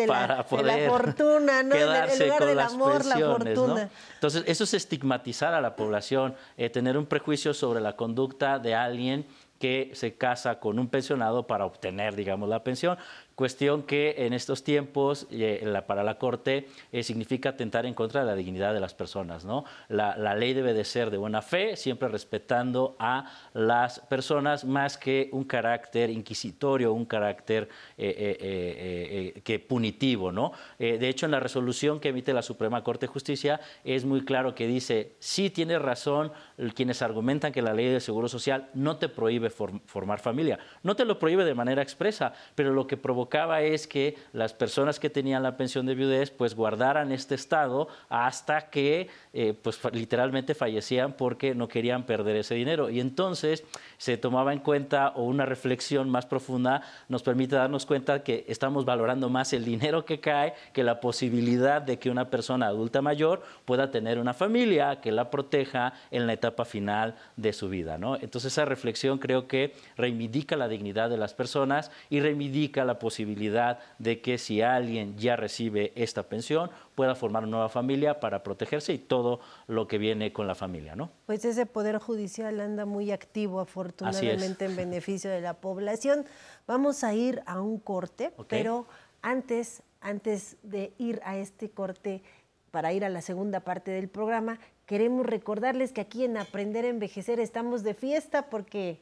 para 0.06 0.46
poder 0.46 0.88
fortuna, 0.88 1.62
¿no? 1.62 1.74
quedarse 1.74 2.26
con 2.38 2.56
las 2.56 2.74
pensiones, 2.74 3.58
¿no? 3.58 3.90
Entonces, 4.14 4.42
eso 4.46 4.64
es 4.64 4.72
estigmatizar 4.72 5.52
a 5.52 5.60
la 5.60 5.76
población, 5.76 6.34
eh, 6.56 6.70
tener 6.70 6.96
un 6.96 7.04
prejuicio 7.04 7.52
sobre 7.52 7.82
la 7.82 7.96
conducta 7.96 8.58
de 8.58 8.74
alguien 8.74 9.26
que 9.64 9.92
se 9.94 10.14
casa 10.14 10.58
con 10.58 10.78
un 10.78 10.88
pensionado 10.88 11.46
para 11.46 11.64
obtener, 11.64 12.14
digamos, 12.14 12.48
la 12.48 12.62
pensión. 12.62 12.98
Cuestión 13.34 13.82
que 13.82 14.14
en 14.18 14.32
estos 14.32 14.62
tiempos 14.62 15.26
eh, 15.32 15.82
para 15.88 16.04
la 16.04 16.18
Corte 16.18 16.68
eh, 16.92 17.02
significa 17.02 17.48
atentar 17.48 17.84
en 17.84 17.92
contra 17.92 18.20
de 18.20 18.26
la 18.26 18.36
dignidad 18.36 18.72
de 18.72 18.78
las 18.78 18.94
personas. 18.94 19.44
¿no? 19.44 19.64
La, 19.88 20.14
ley 20.36 20.54
debe 20.54 20.72
de 20.72 20.84
ser 20.84 21.10
de 21.10 21.16
buena 21.16 21.42
fe, 21.42 21.76
siempre 21.76 22.08
respetando 22.08 22.94
a 23.00 23.32
las 23.52 23.98
personas 23.98 24.64
más 24.64 24.96
que 24.96 25.30
un 25.32 25.44
carácter 25.44 26.10
inquisitorio, 26.10 26.92
un 26.92 27.06
carácter 27.06 27.68
eh, 27.98 29.40
que 29.42 29.58
punitivo. 29.58 30.30
¿no? 30.30 30.52
de 30.78 31.08
hecho, 31.08 31.26
en 31.26 31.32
la 31.32 31.40
resolución 31.40 31.98
que 31.98 32.10
emite 32.10 32.32
la 32.32 32.42
Suprema 32.42 32.84
Corte 32.84 33.06
de 33.06 33.12
Justicia 33.12 33.60
es 33.82 34.04
muy 34.04 34.24
claro 34.24 34.54
que 34.54 34.66
dice, 34.68 35.16
sí 35.18 35.50
tiene 35.50 35.78
razón 35.78 36.32
quienes 36.74 37.02
argumentan 37.02 37.52
que 37.52 37.62
la 37.62 37.74
ley 37.74 37.88
de 37.88 38.00
Seguro 38.00 38.28
Social 38.28 38.68
no 38.74 38.96
te 38.96 39.08
prohíbe 39.08 39.50
formar 39.50 40.20
familia. 40.20 40.58
No 40.82 40.94
te 40.94 41.04
lo 41.04 41.18
prohíbe 41.18 41.44
de 41.44 41.54
manera 41.54 41.82
expresa, 41.82 42.32
pero 42.54 42.72
lo 42.72 42.86
que 42.86 42.96
provoca 42.96 43.23
es 43.60 43.86
que 43.86 44.16
las 44.32 44.52
personas 44.52 45.00
que 45.00 45.10
tenían 45.10 45.42
la 45.42 45.56
pensión 45.56 45.86
de 45.86 45.94
viudez 45.94 46.30
pues 46.30 46.54
guardaran 46.54 47.12
este 47.12 47.34
estado 47.34 47.88
hasta 48.08 48.70
que 48.70 49.08
eh, 49.32 49.54
pues 49.54 49.80
literalmente 49.92 50.54
fallecían 50.54 51.14
porque 51.14 51.54
no 51.54 51.68
querían 51.68 52.06
perder 52.06 52.36
ese 52.36 52.54
dinero. 52.54 52.90
Y 52.90 53.00
entonces 53.00 53.64
se 54.04 54.18
tomaba 54.18 54.52
en 54.52 54.58
cuenta 54.58 55.14
o 55.16 55.22
una 55.22 55.46
reflexión 55.46 56.10
más 56.10 56.26
profunda 56.26 56.82
nos 57.08 57.22
permite 57.22 57.56
darnos 57.56 57.86
cuenta 57.86 58.22
que 58.22 58.44
estamos 58.48 58.84
valorando 58.84 59.30
más 59.30 59.54
el 59.54 59.64
dinero 59.64 60.04
que 60.04 60.20
cae 60.20 60.52
que 60.74 60.84
la 60.84 61.00
posibilidad 61.00 61.80
de 61.80 61.98
que 61.98 62.10
una 62.10 62.28
persona 62.28 62.66
adulta 62.66 63.00
mayor 63.00 63.42
pueda 63.64 63.90
tener 63.90 64.18
una 64.18 64.34
familia 64.34 65.00
que 65.00 65.10
la 65.10 65.30
proteja 65.30 65.94
en 66.10 66.26
la 66.26 66.34
etapa 66.34 66.66
final 66.66 67.14
de 67.38 67.54
su 67.54 67.70
vida. 67.70 67.96
¿no? 67.96 68.16
Entonces 68.16 68.52
esa 68.52 68.66
reflexión 68.66 69.16
creo 69.16 69.48
que 69.48 69.72
reivindica 69.96 70.54
la 70.54 70.68
dignidad 70.68 71.08
de 71.08 71.16
las 71.16 71.32
personas 71.32 71.90
y 72.10 72.20
reivindica 72.20 72.84
la 72.84 72.98
posibilidad 72.98 73.78
de 73.98 74.20
que 74.20 74.36
si 74.36 74.60
alguien 74.60 75.16
ya 75.16 75.36
recibe 75.36 75.94
esta 75.94 76.24
pensión 76.24 76.68
pueda 76.94 77.14
formar 77.14 77.44
una 77.44 77.52
nueva 77.52 77.68
familia 77.70 78.20
para 78.20 78.42
protegerse 78.42 78.92
y 78.92 78.98
todo 78.98 79.40
lo 79.66 79.88
que 79.88 79.96
viene 79.96 80.34
con 80.34 80.46
la 80.46 80.54
familia, 80.54 80.94
¿no? 80.94 81.10
Pues 81.24 81.46
ese 81.46 81.64
poder 81.64 81.98
judicial 81.98 82.60
anda 82.60 82.84
muy 82.84 83.10
activo 83.10 83.60
afortunadamente 83.60 83.93
en 84.00 84.76
beneficio 84.76 85.30
de 85.30 85.40
la 85.40 85.54
población. 85.54 86.24
Vamos 86.66 87.04
a 87.04 87.14
ir 87.14 87.42
a 87.46 87.60
un 87.60 87.78
corte, 87.78 88.32
pero 88.48 88.86
antes 89.22 89.82
antes 90.04 90.58
de 90.62 90.92
ir 90.98 91.20
a 91.24 91.38
este 91.38 91.70
corte 91.70 92.22
para 92.70 92.92
ir 92.92 93.04
a 93.04 93.08
la 93.08 93.22
segunda 93.22 93.60
parte 93.60 93.90
del 93.90 94.08
programa, 94.08 94.60
queremos 94.84 95.24
recordarles 95.24 95.92
que 95.92 96.02
aquí 96.02 96.24
en 96.24 96.36
Aprender 96.36 96.84
a 96.84 96.88
Envejecer 96.88 97.40
estamos 97.40 97.82
de 97.82 97.94
fiesta 97.94 98.50
porque 98.50 99.00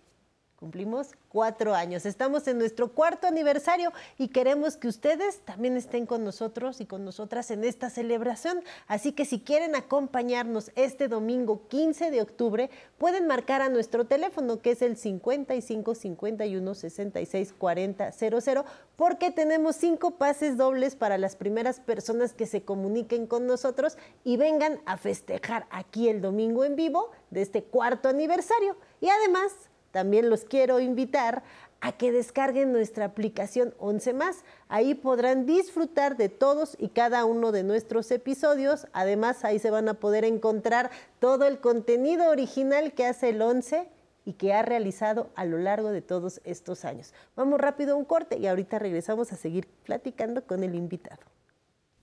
Cumplimos 0.63 1.11
cuatro 1.29 1.75
años. 1.75 2.07
Estamos 2.07 2.47
en 2.47 2.57
nuestro 2.57 2.93
cuarto 2.93 3.27
aniversario 3.27 3.93
y 4.17 4.29
queremos 4.29 4.77
que 4.77 4.87
ustedes 4.87 5.41
también 5.41 5.77
estén 5.77 6.07
con 6.07 6.23
nosotros 6.23 6.81
y 6.81 6.87
con 6.87 7.05
nosotras 7.05 7.51
en 7.51 7.65
esta 7.65 7.91
celebración. 7.91 8.63
Así 8.87 9.11
que 9.11 9.25
si 9.25 9.41
quieren 9.41 9.75
acompañarnos 9.75 10.71
este 10.77 11.09
domingo 11.09 11.67
15 11.67 12.13
de 12.13 12.23
octubre, 12.23 12.71
pueden 12.97 13.27
marcar 13.27 13.61
a 13.61 13.71
nuestro 13.71 14.07
teléfono 14.07 14.63
que 14.63 14.71
es 14.71 14.83
el 14.83 14.97
55 14.97 15.97
51 15.97 16.75
66 16.75 17.55
40 17.59 18.13
00 18.13 18.65
porque 18.95 19.33
tenemos 19.33 19.75
cinco 19.75 20.13
pases 20.13 20.57
dobles 20.57 20.95
para 20.95 21.19
las 21.19 21.35
primeras 21.35 21.81
personas 21.81 22.35
que 22.35 22.47
se 22.47 22.63
comuniquen 22.63 23.27
con 23.27 23.49
nosotros 23.49 23.99
y 24.23 24.37
vengan 24.37 24.81
a 24.87 24.97
festejar 24.97 25.67
aquí 25.71 26.09
el 26.09 26.21
domingo 26.21 26.65
en 26.65 26.77
vivo 26.77 27.11
de 27.31 27.43
este 27.43 27.65
cuarto 27.65 28.09
aniversario. 28.09 28.77
Y 29.01 29.09
además 29.09 29.51
también 29.93 30.29
los 30.29 30.45
quiero 30.45 30.81
invitar 30.81 31.45
a 31.83 31.93
que 31.93 32.13
descarguen 32.13 32.73
nuestra 32.73 33.05
aplicación 33.07 33.75
11 33.79 34.15
más. 34.15 34.45
Ahí 34.69 34.95
podrán 34.95 35.47
disfrutar 35.47 36.17
de 36.17 36.29
todos 36.29 36.77
y 36.79 36.89
cada 36.89 37.25
uno 37.25 37.51
de 37.53 37.65
nuestros 37.65 38.11
episodios. 38.11 38.87
Además, 38.93 39.45
ahí 39.45 39.59
se 39.59 39.71
van 39.71 39.89
a 39.89 39.95
poder 39.95 40.25
encontrar 40.25 40.91
todo 41.19 41.47
el 41.47 41.59
contenido 41.59 42.31
original 42.31 42.93
que 42.93 43.07
hace 43.07 43.31
el 43.31 43.43
11 43.43 43.89
y 44.25 44.35
que 44.35 44.55
ha 44.55 44.63
realizado 44.63 45.31
a 45.35 45.45
lo 45.45 45.59
largo 45.59 45.91
de 45.91 46.03
todos 46.03 46.41
estos 46.45 46.85
años. 46.85 47.13
Vamos 47.35 47.61
rápido 47.61 47.95
a 47.95 47.97
un 47.97 48.05
corte 48.05 48.39
y 48.39 48.47
ahorita 48.47 48.79
regresamos 48.79 49.33
a 49.33 49.37
seguir 49.37 49.67
platicando 49.85 50.47
con 50.47 50.63
el 50.63 50.77
invitado. 50.77 51.23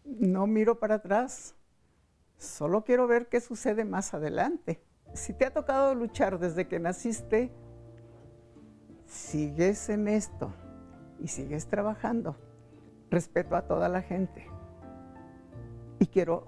No 0.03 0.45
miro 0.45 0.79
para 0.79 0.95
atrás, 0.95 1.55
solo 2.37 2.83
quiero 2.83 3.07
ver 3.07 3.27
qué 3.27 3.39
sucede 3.39 3.85
más 3.85 4.13
adelante. 4.13 4.81
Si 5.13 5.33
te 5.33 5.45
ha 5.45 5.53
tocado 5.53 5.95
luchar 5.95 6.37
desde 6.39 6.67
que 6.67 6.79
naciste, 6.79 7.51
sigues 9.09 9.89
en 9.89 10.07
esto 10.07 10.53
y 11.19 11.27
sigues 11.27 11.67
trabajando, 11.67 12.37
respeto 13.09 13.55
a 13.55 13.63
toda 13.63 13.89
la 13.89 14.01
gente. 14.01 14.47
Y 15.99 16.05
quiero, 16.05 16.45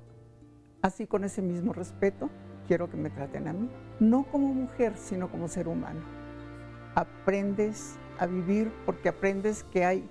así 0.82 1.08
con 1.08 1.24
ese 1.24 1.42
mismo 1.42 1.74
respeto, 1.74 2.30
quiero 2.68 2.90
que 2.90 2.98
me 2.98 3.10
traten 3.10 3.48
a 3.48 3.54
mí, 3.54 3.70
no 4.00 4.24
como 4.24 4.54
mujer, 4.54 4.96
sino 4.96 5.30
como 5.30 5.48
ser 5.48 5.68
humano. 5.68 6.02
Aprendes 6.96 7.98
a 8.20 8.28
vivir 8.28 8.72
porque 8.86 9.10
aprendes 9.10 9.64
que 9.64 9.84
hay 9.84 10.10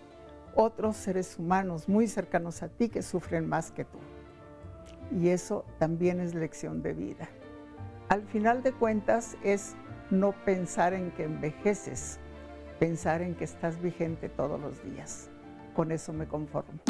otros 0.54 0.96
seres 0.96 1.38
humanos 1.38 1.88
muy 1.88 2.08
cercanos 2.08 2.62
a 2.62 2.68
ti 2.68 2.88
que 2.88 3.02
sufren 3.02 3.48
más 3.48 3.70
que 3.70 3.84
tú. 3.84 3.98
Y 5.12 5.28
eso 5.28 5.64
también 5.78 6.20
es 6.20 6.34
lección 6.34 6.82
de 6.82 6.92
vida. 6.92 7.28
Al 8.08 8.22
final 8.24 8.62
de 8.62 8.72
cuentas 8.72 9.36
es 9.44 9.76
no 10.10 10.32
pensar 10.44 10.92
en 10.92 11.12
que 11.12 11.24
envejeces, 11.24 12.18
pensar 12.80 13.20
en 13.20 13.34
que 13.34 13.44
estás 13.44 13.80
vigente 13.82 14.30
todos 14.30 14.58
los 14.58 14.82
días. 14.82 15.28
Con 15.76 15.92
eso 15.92 16.14
me 16.14 16.26
conformo. 16.26 16.80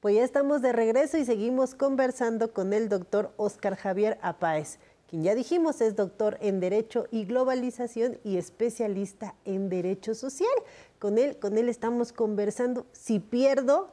Pues 0.00 0.14
ya 0.14 0.22
estamos 0.22 0.62
de 0.62 0.72
regreso 0.72 1.18
y 1.18 1.24
seguimos 1.24 1.74
conversando 1.74 2.52
con 2.52 2.72
el 2.72 2.88
doctor 2.88 3.32
Oscar 3.36 3.74
Javier 3.74 4.18
Apáez, 4.22 4.78
quien 5.08 5.24
ya 5.24 5.34
dijimos 5.34 5.80
es 5.80 5.96
doctor 5.96 6.38
en 6.40 6.60
Derecho 6.60 7.06
y 7.10 7.24
Globalización 7.24 8.18
y 8.22 8.36
especialista 8.36 9.34
en 9.44 9.68
Derecho 9.68 10.14
Social. 10.14 10.54
Con 11.00 11.18
él, 11.18 11.38
con 11.38 11.58
él 11.58 11.68
estamos 11.68 12.12
conversando. 12.12 12.86
Si 12.92 13.18
pierdo, 13.18 13.90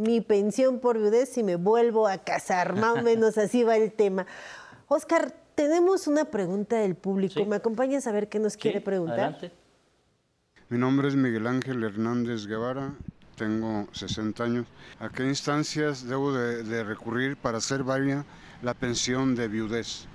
mi 0.00 0.20
pensión 0.20 0.80
por 0.80 0.98
viudez 0.98 1.28
si 1.28 1.42
me 1.42 1.56
vuelvo 1.56 2.08
a 2.08 2.18
casar. 2.18 2.74
Más 2.80 2.98
o 2.98 3.02
menos 3.02 3.38
así 3.38 3.62
va 3.62 3.76
el 3.76 3.92
tema. 3.92 4.26
Oscar, 4.88 5.32
tenemos 5.54 6.06
una 6.06 6.24
pregunta 6.24 6.76
del 6.76 6.96
público. 6.96 7.44
¿Me 7.44 7.56
acompañas 7.56 8.06
a 8.06 8.12
ver 8.12 8.28
qué 8.28 8.38
nos 8.38 8.56
quiere 8.56 8.80
preguntar? 8.80 9.20
Adelante. 9.20 9.52
Mi 10.68 10.78
nombre 10.78 11.08
es 11.08 11.16
Miguel 11.16 11.46
Ángel 11.46 11.82
Hernández 11.82 12.46
Guevara, 12.46 12.94
tengo 13.36 13.88
60 13.92 14.44
años. 14.44 14.66
¿A 15.00 15.08
qué 15.08 15.24
instancias 15.24 16.06
debo 16.06 16.32
de, 16.32 16.62
de 16.62 16.84
recurrir 16.84 17.36
para 17.36 17.58
hacer 17.58 17.82
válida 17.82 18.24
la 18.62 18.74
pensión 18.74 19.34
de 19.34 19.48
viudez? 19.48 20.06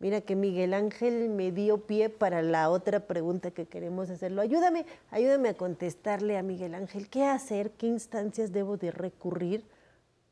Mira 0.00 0.22
que 0.22 0.34
Miguel 0.34 0.72
Ángel 0.72 1.28
me 1.28 1.52
dio 1.52 1.76
pie 1.86 2.08
para 2.08 2.40
la 2.40 2.70
otra 2.70 3.00
pregunta 3.00 3.50
que 3.50 3.66
queremos 3.66 4.08
hacerlo. 4.08 4.40
Ayúdame, 4.40 4.86
ayúdame 5.10 5.50
a 5.50 5.54
contestarle 5.54 6.38
a 6.38 6.42
Miguel 6.42 6.74
Ángel. 6.74 7.10
¿Qué 7.10 7.24
hacer? 7.24 7.72
¿Qué 7.72 7.86
instancias 7.86 8.50
debo 8.50 8.78
de 8.78 8.92
recurrir 8.92 9.62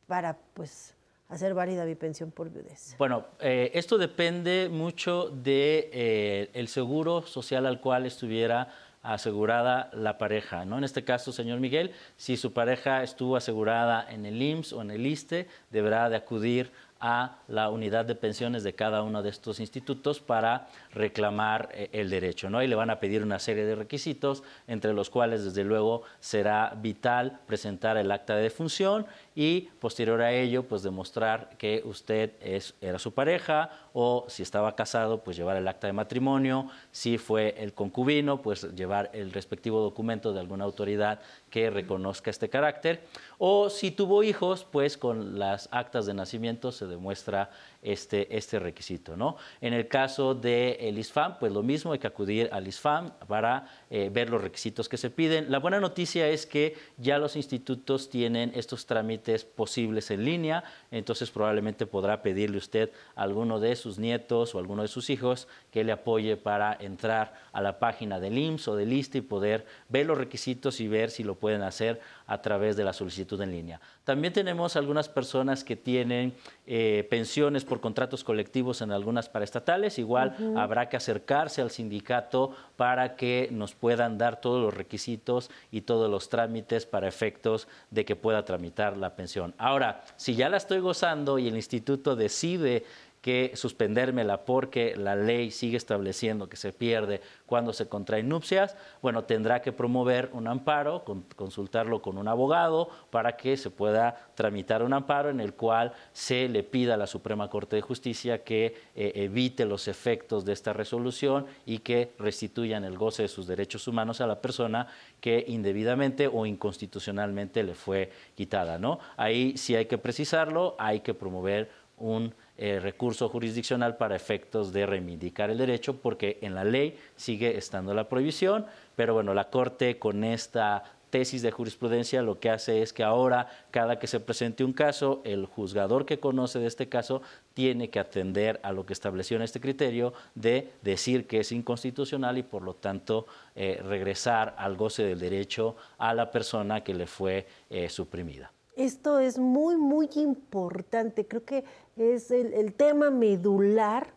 para, 0.06 0.38
pues, 0.54 0.94
hacer 1.28 1.52
válida 1.52 1.84
mi 1.84 1.96
pensión 1.96 2.30
por 2.30 2.48
viudez? 2.48 2.96
Bueno, 2.96 3.26
eh, 3.40 3.70
esto 3.74 3.98
depende 3.98 4.70
mucho 4.70 5.28
de 5.28 5.90
eh, 5.92 6.50
el 6.54 6.68
seguro 6.68 7.26
social 7.26 7.66
al 7.66 7.82
cual 7.82 8.06
estuviera 8.06 8.72
asegurada 9.02 9.90
la 9.92 10.18
pareja. 10.18 10.64
¿no? 10.64 10.78
En 10.78 10.84
este 10.84 11.04
caso, 11.04 11.32
señor 11.32 11.60
Miguel, 11.60 11.92
si 12.16 12.36
su 12.36 12.52
pareja 12.52 13.02
estuvo 13.02 13.36
asegurada 13.36 14.06
en 14.10 14.26
el 14.26 14.40
IMSS 14.40 14.72
o 14.72 14.82
en 14.82 14.90
el 14.90 15.06
ISTE, 15.06 15.46
deberá 15.70 16.08
de 16.08 16.16
acudir 16.16 16.72
a 17.00 17.38
la 17.48 17.70
unidad 17.70 18.04
de 18.04 18.14
pensiones 18.14 18.62
de 18.62 18.74
cada 18.74 19.02
uno 19.02 19.22
de 19.22 19.30
estos 19.30 19.60
institutos 19.60 20.20
para 20.20 20.68
reclamar 20.92 21.68
eh, 21.72 21.90
el 21.92 22.10
derecho. 22.10 22.50
¿no? 22.50 22.62
Y 22.62 22.66
le 22.66 22.74
van 22.74 22.90
a 22.90 23.00
pedir 23.00 23.22
una 23.22 23.38
serie 23.38 23.64
de 23.64 23.74
requisitos, 23.74 24.42
entre 24.66 24.92
los 24.92 25.10
cuales, 25.10 25.44
desde 25.44 25.64
luego, 25.64 26.02
será 26.20 26.74
vital 26.76 27.40
presentar 27.46 27.96
el 27.96 28.10
acta 28.10 28.36
de 28.36 28.42
defunción 28.42 29.06
y 29.34 29.68
posterior 29.80 30.20
a 30.20 30.32
ello, 30.32 30.64
pues 30.64 30.82
demostrar 30.82 31.50
que 31.58 31.82
usted 31.84 32.32
es, 32.40 32.74
era 32.80 32.98
su 32.98 33.12
pareja 33.12 33.70
o 34.00 34.26
si 34.28 34.44
estaba 34.44 34.76
casado, 34.76 35.24
pues 35.24 35.36
llevar 35.36 35.56
el 35.56 35.66
acta 35.66 35.88
de 35.88 35.92
matrimonio, 35.92 36.68
si 36.92 37.18
fue 37.18 37.56
el 37.58 37.74
concubino, 37.74 38.42
pues 38.42 38.62
llevar 38.76 39.10
el 39.12 39.32
respectivo 39.32 39.80
documento 39.80 40.32
de 40.32 40.38
alguna 40.38 40.62
autoridad 40.62 41.18
que 41.50 41.68
reconozca 41.68 42.30
este 42.30 42.48
carácter, 42.48 43.02
o 43.38 43.70
si 43.70 43.90
tuvo 43.90 44.22
hijos, 44.22 44.64
pues 44.70 44.96
con 44.96 45.40
las 45.40 45.68
actas 45.72 46.06
de 46.06 46.14
nacimiento 46.14 46.70
se 46.70 46.86
demuestra 46.86 47.50
este, 47.82 48.36
este 48.36 48.58
requisito. 48.58 49.16
¿no? 49.16 49.36
En 49.60 49.72
el 49.72 49.88
caso 49.88 50.34
del 50.34 50.98
ISFAM, 50.98 51.38
pues 51.38 51.52
lo 51.52 51.62
mismo, 51.62 51.92
hay 51.92 51.98
que 51.98 52.06
acudir 52.06 52.48
al 52.52 52.66
ISFAM 52.66 53.12
para 53.26 53.68
eh, 53.90 54.10
ver 54.12 54.30
los 54.30 54.42
requisitos 54.42 54.88
que 54.88 54.96
se 54.96 55.10
piden. 55.10 55.50
La 55.50 55.58
buena 55.58 55.80
noticia 55.80 56.28
es 56.28 56.46
que 56.46 56.76
ya 56.96 57.18
los 57.18 57.36
institutos 57.36 58.10
tienen 58.10 58.52
estos 58.54 58.86
trámites 58.86 59.44
posibles 59.44 60.10
en 60.10 60.24
línea, 60.24 60.64
entonces 60.90 61.30
probablemente 61.30 61.86
podrá 61.86 62.22
pedirle 62.22 62.58
usted 62.58 62.90
a 63.14 63.22
alguno 63.22 63.60
de 63.60 63.76
sus 63.76 63.98
nietos 63.98 64.54
o 64.54 64.58
alguno 64.58 64.82
de 64.82 64.88
sus 64.88 65.10
hijos 65.10 65.48
que 65.70 65.84
le 65.84 65.92
apoye 65.92 66.36
para 66.36 66.76
entrar 66.80 67.34
a 67.52 67.62
la 67.62 67.78
página 67.78 68.20
del 68.20 68.38
IMSS 68.38 68.68
o 68.68 68.76
del 68.76 68.92
ISTE 68.92 69.18
y 69.18 69.22
poder 69.22 69.66
ver 69.88 70.06
los 70.06 70.18
requisitos 70.18 70.80
y 70.80 70.88
ver 70.88 71.10
si 71.10 71.24
lo 71.24 71.36
pueden 71.36 71.62
hacer 71.62 72.00
a 72.28 72.40
través 72.40 72.76
de 72.76 72.84
la 72.84 72.92
solicitud 72.92 73.40
en 73.40 73.50
línea. 73.50 73.80
También 74.04 74.32
tenemos 74.32 74.76
algunas 74.76 75.08
personas 75.08 75.64
que 75.64 75.74
tienen 75.74 76.34
eh, 76.66 77.06
pensiones 77.10 77.64
por 77.64 77.80
contratos 77.80 78.22
colectivos 78.22 78.82
en 78.82 78.92
algunas 78.92 79.28
paraestatales. 79.28 79.98
Igual 79.98 80.36
habrá 80.56 80.88
que 80.88 80.98
acercarse 80.98 81.62
al 81.62 81.70
sindicato 81.70 82.54
para 82.76 83.16
que 83.16 83.48
nos 83.50 83.74
puedan 83.74 84.18
dar 84.18 84.40
todos 84.40 84.62
los 84.62 84.74
requisitos 84.74 85.50
y 85.72 85.80
todos 85.80 86.10
los 86.10 86.28
trámites 86.28 86.86
para 86.86 87.08
efectos 87.08 87.66
de 87.90 88.04
que 88.04 88.14
pueda 88.14 88.44
tramitar 88.44 88.96
la 88.96 89.16
pensión. 89.16 89.54
Ahora, 89.56 90.04
si 90.16 90.36
ya 90.36 90.50
la 90.50 90.58
estoy 90.58 90.80
gozando 90.80 91.38
y 91.38 91.48
el 91.48 91.56
instituto 91.56 92.14
decide 92.14 92.84
que 93.28 93.52
suspendérmela 93.56 94.46
porque 94.46 94.96
la 94.96 95.14
ley 95.14 95.50
sigue 95.50 95.76
estableciendo 95.76 96.48
que 96.48 96.56
se 96.56 96.72
pierde 96.72 97.20
cuando 97.44 97.74
se 97.74 97.86
contraen 97.86 98.26
nupcias, 98.26 98.74
bueno, 99.02 99.24
tendrá 99.24 99.60
que 99.60 99.70
promover 99.70 100.30
un 100.32 100.48
amparo, 100.48 101.04
consultarlo 101.36 102.00
con 102.00 102.16
un 102.16 102.26
abogado 102.26 102.88
para 103.10 103.36
que 103.36 103.58
se 103.58 103.68
pueda 103.68 104.30
tramitar 104.34 104.82
un 104.82 104.94
amparo 104.94 105.28
en 105.28 105.40
el 105.40 105.52
cual 105.52 105.92
se 106.14 106.48
le 106.48 106.62
pida 106.62 106.94
a 106.94 106.96
la 106.96 107.06
Suprema 107.06 107.50
Corte 107.50 107.76
de 107.76 107.82
Justicia 107.82 108.44
que 108.44 108.74
eh, 108.96 109.12
evite 109.16 109.66
los 109.66 109.88
efectos 109.88 110.46
de 110.46 110.54
esta 110.54 110.72
resolución 110.72 111.44
y 111.66 111.80
que 111.80 112.14
restituyan 112.18 112.82
el 112.84 112.96
goce 112.96 113.24
de 113.24 113.28
sus 113.28 113.46
derechos 113.46 113.86
humanos 113.88 114.22
a 114.22 114.26
la 114.26 114.40
persona 114.40 114.86
que 115.20 115.44
indebidamente 115.48 116.30
o 116.32 116.46
inconstitucionalmente 116.46 117.62
le 117.62 117.74
fue 117.74 118.10
quitada, 118.34 118.78
¿no? 118.78 119.00
Ahí 119.18 119.58
sí 119.58 119.76
hay 119.76 119.84
que 119.84 119.98
precisarlo, 119.98 120.76
hay 120.78 121.00
que 121.00 121.12
promover 121.12 121.68
un 121.98 122.32
eh, 122.58 122.80
recurso 122.80 123.28
jurisdiccional 123.28 123.96
para 123.96 124.16
efectos 124.16 124.72
de 124.72 124.84
reivindicar 124.84 125.48
el 125.48 125.58
derecho, 125.58 125.96
porque 125.96 126.38
en 126.42 126.54
la 126.54 126.64
ley 126.64 126.98
sigue 127.16 127.56
estando 127.56 127.94
la 127.94 128.08
prohibición, 128.08 128.66
pero 128.96 129.14
bueno, 129.14 129.32
la 129.32 129.48
Corte 129.48 129.98
con 129.98 130.24
esta 130.24 130.82
tesis 131.10 131.42
de 131.42 131.50
jurisprudencia 131.50 132.22
lo 132.22 132.38
que 132.38 132.50
hace 132.50 132.82
es 132.82 132.92
que 132.92 133.02
ahora 133.02 133.48
cada 133.70 133.98
que 133.98 134.06
se 134.06 134.20
presente 134.20 134.64
un 134.64 134.72
caso, 134.72 135.22
el 135.24 135.46
juzgador 135.46 136.04
que 136.04 136.20
conoce 136.20 136.58
de 136.58 136.66
este 136.66 136.88
caso 136.88 137.22
tiene 137.54 137.90
que 137.90 138.00
atender 138.00 138.60
a 138.62 138.72
lo 138.72 138.84
que 138.84 138.92
estableció 138.92 139.36
en 139.36 139.42
este 139.42 139.60
criterio 139.60 140.12
de 140.34 140.72
decir 140.82 141.26
que 141.26 141.40
es 141.40 141.52
inconstitucional 141.52 142.38
y 142.38 142.42
por 142.42 142.62
lo 142.62 142.74
tanto 142.74 143.26
eh, 143.54 143.80
regresar 143.84 144.54
al 144.58 144.76
goce 144.76 145.04
del 145.04 145.20
derecho 145.20 145.76
a 145.98 146.14
la 146.14 146.30
persona 146.30 146.82
que 146.82 146.94
le 146.94 147.06
fue 147.06 147.46
eh, 147.70 147.88
suprimida. 147.88 148.52
Esto 148.78 149.18
es 149.18 149.40
muy, 149.40 149.76
muy 149.76 150.08
importante. 150.14 151.26
Creo 151.26 151.44
que 151.44 151.64
es 151.96 152.30
el, 152.30 152.72
tema 152.74 153.10
medular 153.10 154.14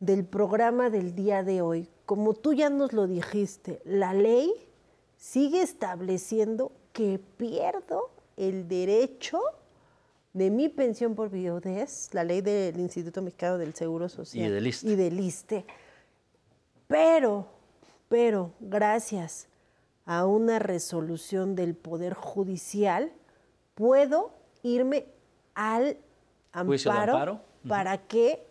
del 0.00 0.26
programa 0.26 0.90
del 0.90 1.14
día 1.14 1.42
de 1.42 1.62
hoy. 1.62 1.88
Como 2.04 2.34
tú 2.34 2.52
ya 2.52 2.68
nos 2.68 2.92
lo 2.92 3.06
dijiste, 3.06 3.80
la 3.86 4.12
ley 4.12 4.52
sigue 5.16 5.62
estableciendo 5.62 6.72
que 6.92 7.18
pierdo 7.38 8.10
el 8.36 8.68
derecho 8.68 9.40
de 10.34 10.50
mi 10.50 10.68
pensión 10.68 11.14
por 11.14 11.30
viudez, 11.30 12.10
la 12.12 12.22
ley 12.22 12.42
del 12.42 12.78
Instituto 12.78 13.22
Mexicano 13.22 13.56
del 13.56 13.72
Seguro 13.72 14.10
Social 14.10 14.46
y 14.46 14.50
del 14.50 14.66
ISTE. 14.66 14.90
Y 14.90 14.94
del 14.94 15.20
ISTE. 15.20 15.64
Pero, 16.86 17.46
pero, 18.10 18.52
gracias 18.60 19.48
a 20.04 20.26
una 20.26 20.58
resolución 20.58 21.54
del 21.54 21.74
Poder 21.74 22.12
Judicial, 22.12 23.10
puedo 23.80 24.30
irme 24.62 25.06
al 25.54 25.96
amparo, 26.52 27.40
para 27.66 27.96
que 27.96 28.44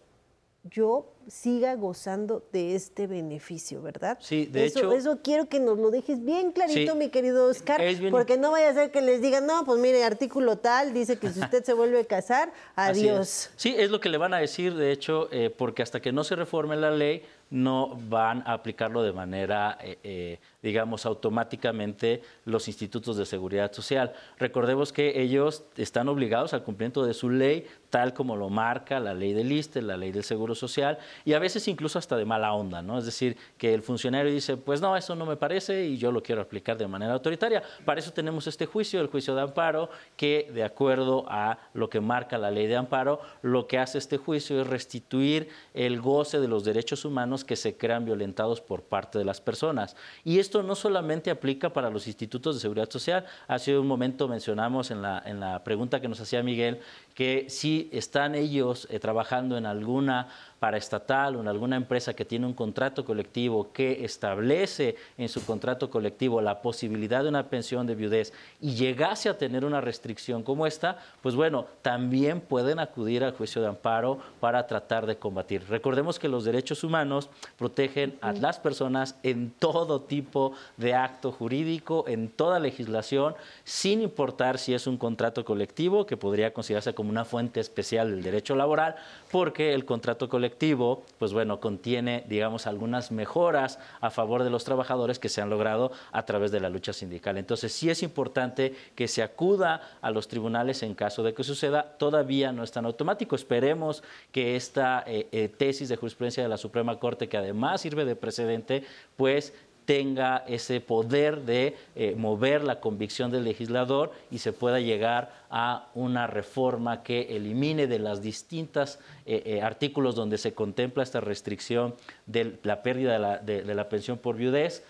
yo 0.64 1.14
siga 1.28 1.76
gozando 1.76 2.44
de 2.52 2.74
este 2.74 3.06
beneficio, 3.06 3.80
¿verdad? 3.84 4.18
Sí, 4.20 4.48
de 4.48 4.66
hecho. 4.66 4.92
Eso 4.92 5.20
quiero 5.24 5.48
que 5.48 5.60
nos 5.60 5.78
lo 5.78 5.92
dejes 5.92 6.26
bien 6.26 6.52
clarito, 6.52 6.96
mi 6.96 7.10
querido 7.10 7.46
Oscar, 7.46 7.80
porque 8.10 8.38
no 8.38 8.50
vaya 8.50 8.70
a 8.70 8.74
ser 8.74 8.92
que 8.92 9.02
les 9.02 9.22
digan, 9.22 9.46
no, 9.46 9.64
pues 9.66 9.80
mire, 9.80 10.04
artículo 10.04 10.58
tal 10.58 10.94
dice 10.96 11.20
que 11.20 11.30
si 11.30 11.40
usted 11.40 11.64
se 11.64 11.74
vuelve 11.74 12.00
a 12.00 12.06
casar, 12.06 12.52
adiós. 12.76 13.52
Sí, 13.56 13.76
es 13.78 13.92
lo 13.92 14.00
que 14.00 14.10
le 14.10 14.18
van 14.18 14.34
a 14.34 14.40
decir, 14.40 14.74
de 14.74 14.92
hecho, 14.92 15.30
eh, 15.32 15.54
porque 15.56 15.84
hasta 15.84 16.02
que 16.02 16.12
no 16.12 16.24
se 16.24 16.36
reforme 16.36 16.76
la 16.76 16.90
ley, 16.90 17.24
no 17.52 17.98
van 18.10 18.44
a 18.46 18.54
aplicarlo 18.54 19.04
de 19.04 19.14
manera, 19.14 19.78
eh, 19.82 20.00
eh, 20.04 20.40
digamos, 20.62 21.06
automáticamente 21.06 22.22
los 22.46 22.68
institutos 22.68 23.18
de 23.18 23.26
seguridad 23.26 23.72
social. 23.72 24.14
Recordemos 24.38 24.92
que 24.92 25.22
ellos 25.22 25.64
están 25.78 26.10
obligados 26.10 26.54
al 26.54 26.64
cumplimiento 26.64 27.06
de 27.06 27.14
su 27.14 27.30
ley, 27.30 27.66
tal 27.90 28.14
como 28.14 28.36
lo 28.36 28.50
marca 28.50 29.00
la 29.00 29.14
ley 29.14 29.34
del 29.34 29.52
ISTE, 29.52 29.82
la 29.82 29.98
ley 29.98 30.12
del 30.12 30.24
Seguro 30.24 30.56
Social, 30.56 31.00
y 31.26 31.34
a 31.34 31.40
veces 31.40 31.68
incluso 31.68 31.98
hasta 31.98 32.18
de 32.18 32.26
mala 32.26 32.54
onda, 32.54 32.82
¿no? 32.82 32.98
Es 32.98 33.06
decir, 33.06 33.38
que 33.58 33.74
el 33.74 33.82
funcionario 33.82 34.32
dice, 34.32 34.58
pues 34.58 34.82
no, 34.82 34.96
eso 34.96 35.16
no 35.16 35.26
me 35.26 35.38
parece 35.38 35.86
y 35.86 35.98
yo 35.98 36.12
lo 36.12 36.22
quiero 36.22 36.42
aplicar 36.42 36.78
de 36.78 36.88
manera 36.88 37.14
autoritaria. 37.14 37.64
Para 37.86 38.00
eso 38.00 38.12
tenemos 38.12 38.46
este 38.48 38.66
juicio, 38.66 39.02
el 39.02 39.08
juicio 39.08 39.36
de 39.36 39.42
amparo, 39.42 39.90
que 40.18 40.52
de 40.54 40.64
acuerdo 40.64 41.26
a 41.30 41.60
lo 41.74 41.90
que 41.90 42.00
marca 42.00 42.38
la 42.38 42.52
ley 42.52 42.68
de 42.68 42.76
amparo, 42.76 43.22
lo 43.42 43.68
que 43.68 43.78
hace 43.78 43.98
este 43.98 44.18
juicio 44.18 44.62
es 44.62 44.68
restituir 44.68 45.50
el 45.74 46.02
goce 46.02 46.40
de 46.40 46.48
los 46.48 46.64
derechos 46.64 47.06
humanos 47.06 47.44
que 47.44 47.56
se 47.56 47.78
crean 47.78 48.06
violentados 48.06 48.62
por 48.62 48.84
parte 48.84 49.18
de 49.18 49.26
las 49.26 49.42
personas. 49.42 49.96
Y 50.24 50.40
esto 50.50 50.64
no 50.64 50.74
solamente 50.74 51.30
aplica 51.30 51.72
para 51.72 51.92
los 51.92 52.08
institutos 52.08 52.56
de 52.56 52.62
seguridad 52.62 52.90
social, 52.90 53.24
hace 53.48 53.78
un 53.78 53.86
momento 53.86 54.28
mencionamos 54.28 54.90
en 54.90 55.04
la, 55.04 55.22
en 55.24 55.40
la 55.40 55.64
pregunta 55.64 56.02
que 56.02 56.08
nos 56.08 56.20
hacía 56.20 56.42
Miguel, 56.42 56.80
que 57.20 57.50
si 57.50 57.90
están 57.92 58.34
ellos 58.34 58.88
eh, 58.90 58.98
trabajando 58.98 59.58
en 59.58 59.66
alguna 59.66 60.30
paraestatal 60.60 61.36
o 61.36 61.42
en 61.42 61.48
alguna 61.48 61.76
empresa 61.76 62.14
que 62.14 62.26
tiene 62.26 62.46
un 62.46 62.54
contrato 62.54 63.04
colectivo 63.06 63.72
que 63.74 64.06
establece 64.06 64.96
en 65.18 65.30
su 65.30 65.46
contrato 65.46 65.90
colectivo 65.90 66.42
la 66.42 66.62
posibilidad 66.62 67.24
de 67.24 67.30
una 67.30 67.50
pensión 67.50 67.88
de 67.88 67.96
viudez 67.96 68.34
y 68.62 68.76
llegase 68.76 69.30
a 69.30 69.38
tener 69.38 69.66
una 69.66 69.82
restricción 69.82 70.44
como 70.44 70.68
esta, 70.68 70.98
pues 71.22 71.36
bueno, 71.36 71.66
también 71.82 72.42
pueden 72.42 72.80
acudir 72.80 73.24
al 73.24 73.34
juicio 73.34 73.62
de 73.62 73.70
amparo 73.70 74.20
para 74.40 74.68
tratar 74.68 75.06
de 75.06 75.18
combatir. 75.18 75.64
Recordemos 75.68 76.20
que 76.20 76.28
los 76.28 76.46
derechos 76.46 76.84
humanos 76.84 77.30
protegen 77.58 78.18
a 78.22 78.34
las 78.34 78.60
personas 78.60 79.16
en 79.24 79.52
todo 79.52 80.02
tipo 80.02 80.54
de 80.78 80.94
acto 80.94 81.32
jurídico, 81.32 82.06
en 82.08 82.30
toda 82.30 82.60
legislación, 82.60 83.36
sin 83.64 84.02
importar 84.02 84.58
si 84.58 84.74
es 84.74 84.88
un 84.88 84.98
contrato 84.98 85.46
colectivo, 85.46 86.06
que 86.06 86.18
podría 86.18 86.54
considerarse 86.54 86.94
como 86.94 87.09
una 87.10 87.26
fuente 87.26 87.60
especial 87.60 88.12
del 88.12 88.24
derecho 88.24 88.56
laboral, 88.56 88.96
porque 89.32 89.74
el 89.74 89.86
contrato 89.86 90.30
colectivo 90.30 91.04
pues 91.18 91.34
bueno, 91.34 91.60
contiene, 91.60 92.24
digamos, 92.28 92.68
algunas 92.68 93.12
mejoras 93.12 93.80
a 94.02 94.10
favor 94.10 94.44
de 94.44 94.50
los 94.50 94.64
trabajadores 94.64 95.20
que 95.20 95.30
se 95.30 95.42
han 95.42 95.50
logrado 95.50 95.92
a 96.12 96.26
través 96.26 96.52
de 96.52 96.60
la 96.60 96.70
lucha 96.70 96.94
sindical. 96.94 97.38
Entonces, 97.38 97.74
sí 97.74 97.90
es 97.90 98.04
importante 98.04 98.76
que 98.96 99.08
se 99.08 99.24
acuda 99.24 99.82
a 100.02 100.12
los 100.12 100.28
tribunales 100.28 100.84
en 100.84 100.96
caso 100.96 101.24
de 101.24 101.34
que 101.34 101.44
suceda. 101.44 101.98
Todavía 101.98 102.52
no 102.52 102.64
es 102.64 102.72
tan 102.72 102.86
automático. 102.86 103.36
Esperemos 103.36 104.04
que 104.32 104.56
esta 104.56 105.04
eh, 105.06 105.28
eh, 105.32 105.50
tesis 105.50 105.90
de 105.90 105.96
jurisprudencia 105.96 106.44
de 106.44 106.50
la 106.50 106.58
Suprema 106.58 107.00
Corte, 107.00 107.28
que 107.28 107.38
además 107.38 107.82
sirve 107.82 108.06
de 108.06 108.16
precedente, 108.16 108.84
pues 109.18 109.54
tenga 109.90 110.44
ese 110.48 110.82
poder 110.82 111.46
de 111.46 111.76
eh, 111.96 112.14
mover 112.16 112.64
la 112.64 112.80
convicción 112.80 113.32
del 113.32 113.44
legislador 113.44 114.12
y 114.30 114.38
se 114.38 114.54
pueda 114.54 114.80
llegar 114.80 115.34
a 115.50 115.90
una 115.96 116.28
reforma 116.28 117.02
que 117.02 117.36
elimine 117.36 117.88
de 117.88 117.98
las 117.98 118.22
distintas 118.22 119.00
eh, 119.26 119.42
eh, 119.48 119.62
artículos 119.64 120.14
donde 120.14 120.38
se 120.38 120.54
contempla 120.54 121.02
esta 121.02 121.22
restricción 121.22 121.96
de 122.28 122.60
la 122.62 122.84
pérdida 122.84 123.40
de 123.40 123.74
la, 123.74 123.90
pensión 123.90 124.20
por 124.20 124.36
viudez 124.36 124.84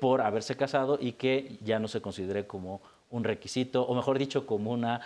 por 0.00 0.22
haberse 0.22 0.56
casado 0.56 0.96
y 0.98 1.12
que 1.12 1.58
ya 1.62 1.78
no 1.78 1.86
se 1.86 2.00
considere 2.00 2.46
como 2.46 2.80
un 3.10 3.24
requisito, 3.24 3.82
o 3.82 3.94
mejor 3.94 4.18
dicho, 4.18 4.46
como 4.46 4.72
una 4.72 5.02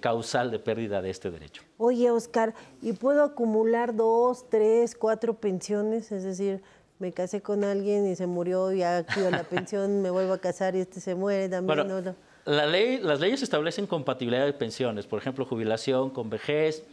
causal 0.00 0.50
de 0.50 0.58
pérdida 0.58 1.02
de 1.02 1.10
este 1.10 1.30
derecho. 1.30 1.62
Oye, 1.78 2.10
Oscar, 2.10 2.54
¿y 2.82 2.92
puedo 2.94 3.22
acumular 3.22 3.94
dos, 3.94 4.48
tres, 4.48 4.96
cuatro 4.96 5.34
pensiones? 5.34 6.10
Es 6.12 6.24
decir, 6.24 6.62
me 6.98 7.12
casé 7.12 7.42
con 7.42 7.64
alguien 7.64 8.06
y 8.06 8.16
se 8.16 8.26
murió, 8.26 8.72
y 8.72 8.78
ya 8.78 9.04
quiero 9.04 9.30
la 9.30 9.44
pensión, 9.44 10.02
me 10.02 10.10
vuelvo 10.10 10.32
a 10.32 10.38
casar 10.38 10.74
y 10.76 10.80
este 10.80 11.00
se 11.00 11.14
muere 11.14 11.48
también. 11.48 11.86
Bueno, 11.86 12.14
La 12.44 12.66
ley, 12.66 12.98
las 12.98 13.20
leyes 13.20 13.42
establecen 13.42 13.86
compatibilidad 13.86 14.46
de 14.46 14.52
pensiones, 14.52 15.06
por 15.06 15.20
ejemplo, 15.20 15.44
jubilación 15.44 16.10
con 16.10 16.30
vejez. 16.30 16.84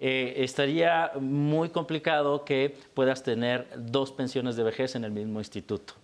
Eh, 0.00 0.42
estaría 0.42 1.12
muy 1.20 1.68
complicado 1.68 2.44
que 2.44 2.76
puedas 2.92 3.22
tener 3.22 3.68
dos 3.76 4.10
pensiones 4.10 4.56
de 4.56 4.64
vejez 4.64 4.96
en 4.96 5.04
el 5.04 5.12
mismo 5.12 5.38
instituto. 5.38 5.94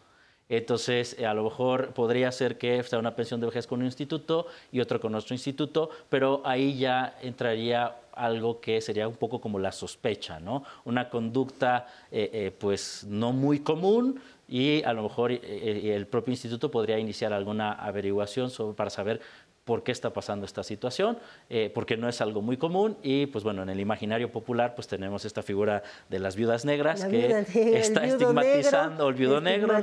Entonces, 0.48 1.14
eh, 1.18 1.26
a 1.26 1.34
lo 1.34 1.44
mejor 1.44 1.92
podría 1.92 2.32
ser 2.32 2.56
que 2.56 2.82
sea 2.82 2.98
una 2.98 3.14
pensión 3.14 3.40
de 3.40 3.46
vejez 3.46 3.66
con 3.66 3.80
un 3.80 3.87
instituto 3.87 4.46
y 4.72 4.80
otro 4.80 5.00
con 5.00 5.14
otro 5.14 5.34
instituto, 5.34 5.90
pero 6.08 6.40
ahí 6.44 6.78
ya 6.78 7.16
entraría 7.22 7.96
algo 8.14 8.61
que 8.61 8.80
sería 8.80 9.06
un 9.06 9.14
poco 9.14 9.40
como 9.40 9.58
la 9.58 9.72
sospecha, 9.72 10.40
¿no? 10.40 10.64
Una 10.84 11.08
conducta, 11.08 11.87
eh, 12.11 12.30
eh, 12.32 12.52
pues, 12.58 13.04
no 13.08 13.32
muy 13.32 13.61
común 13.61 14.20
y 14.48 14.82
a 14.82 14.94
lo 14.94 15.02
mejor 15.02 15.30
el 15.30 16.06
propio 16.06 16.32
instituto 16.32 16.70
podría 16.70 16.98
iniciar 16.98 17.34
alguna 17.34 17.72
averiguación 17.72 18.50
para 18.74 18.88
saber 18.88 19.20
por 19.68 19.83
qué 19.83 19.92
está 19.92 20.14
pasando 20.14 20.46
esta 20.46 20.62
situación, 20.62 21.18
eh, 21.50 21.70
porque 21.74 21.98
no 21.98 22.09
es 22.09 22.22
algo 22.22 22.40
muy 22.40 22.57
común 22.57 22.96
y 23.02 23.26
pues 23.26 23.44
bueno, 23.44 23.62
en 23.64 23.68
el 23.68 23.78
imaginario 23.81 24.33
popular 24.33 24.74
pues 24.74 24.88
tenemos 24.88 25.26
esta 25.26 25.42
figura 25.42 25.83
de 26.09 26.18
las 26.18 26.37
viudas 26.37 26.64
negras 26.64 27.04
que 27.04 27.44
está 27.78 28.07
estigmatizando, 28.07 29.11
el 29.11 29.14
viudo 29.14 29.42
negro, 29.42 29.76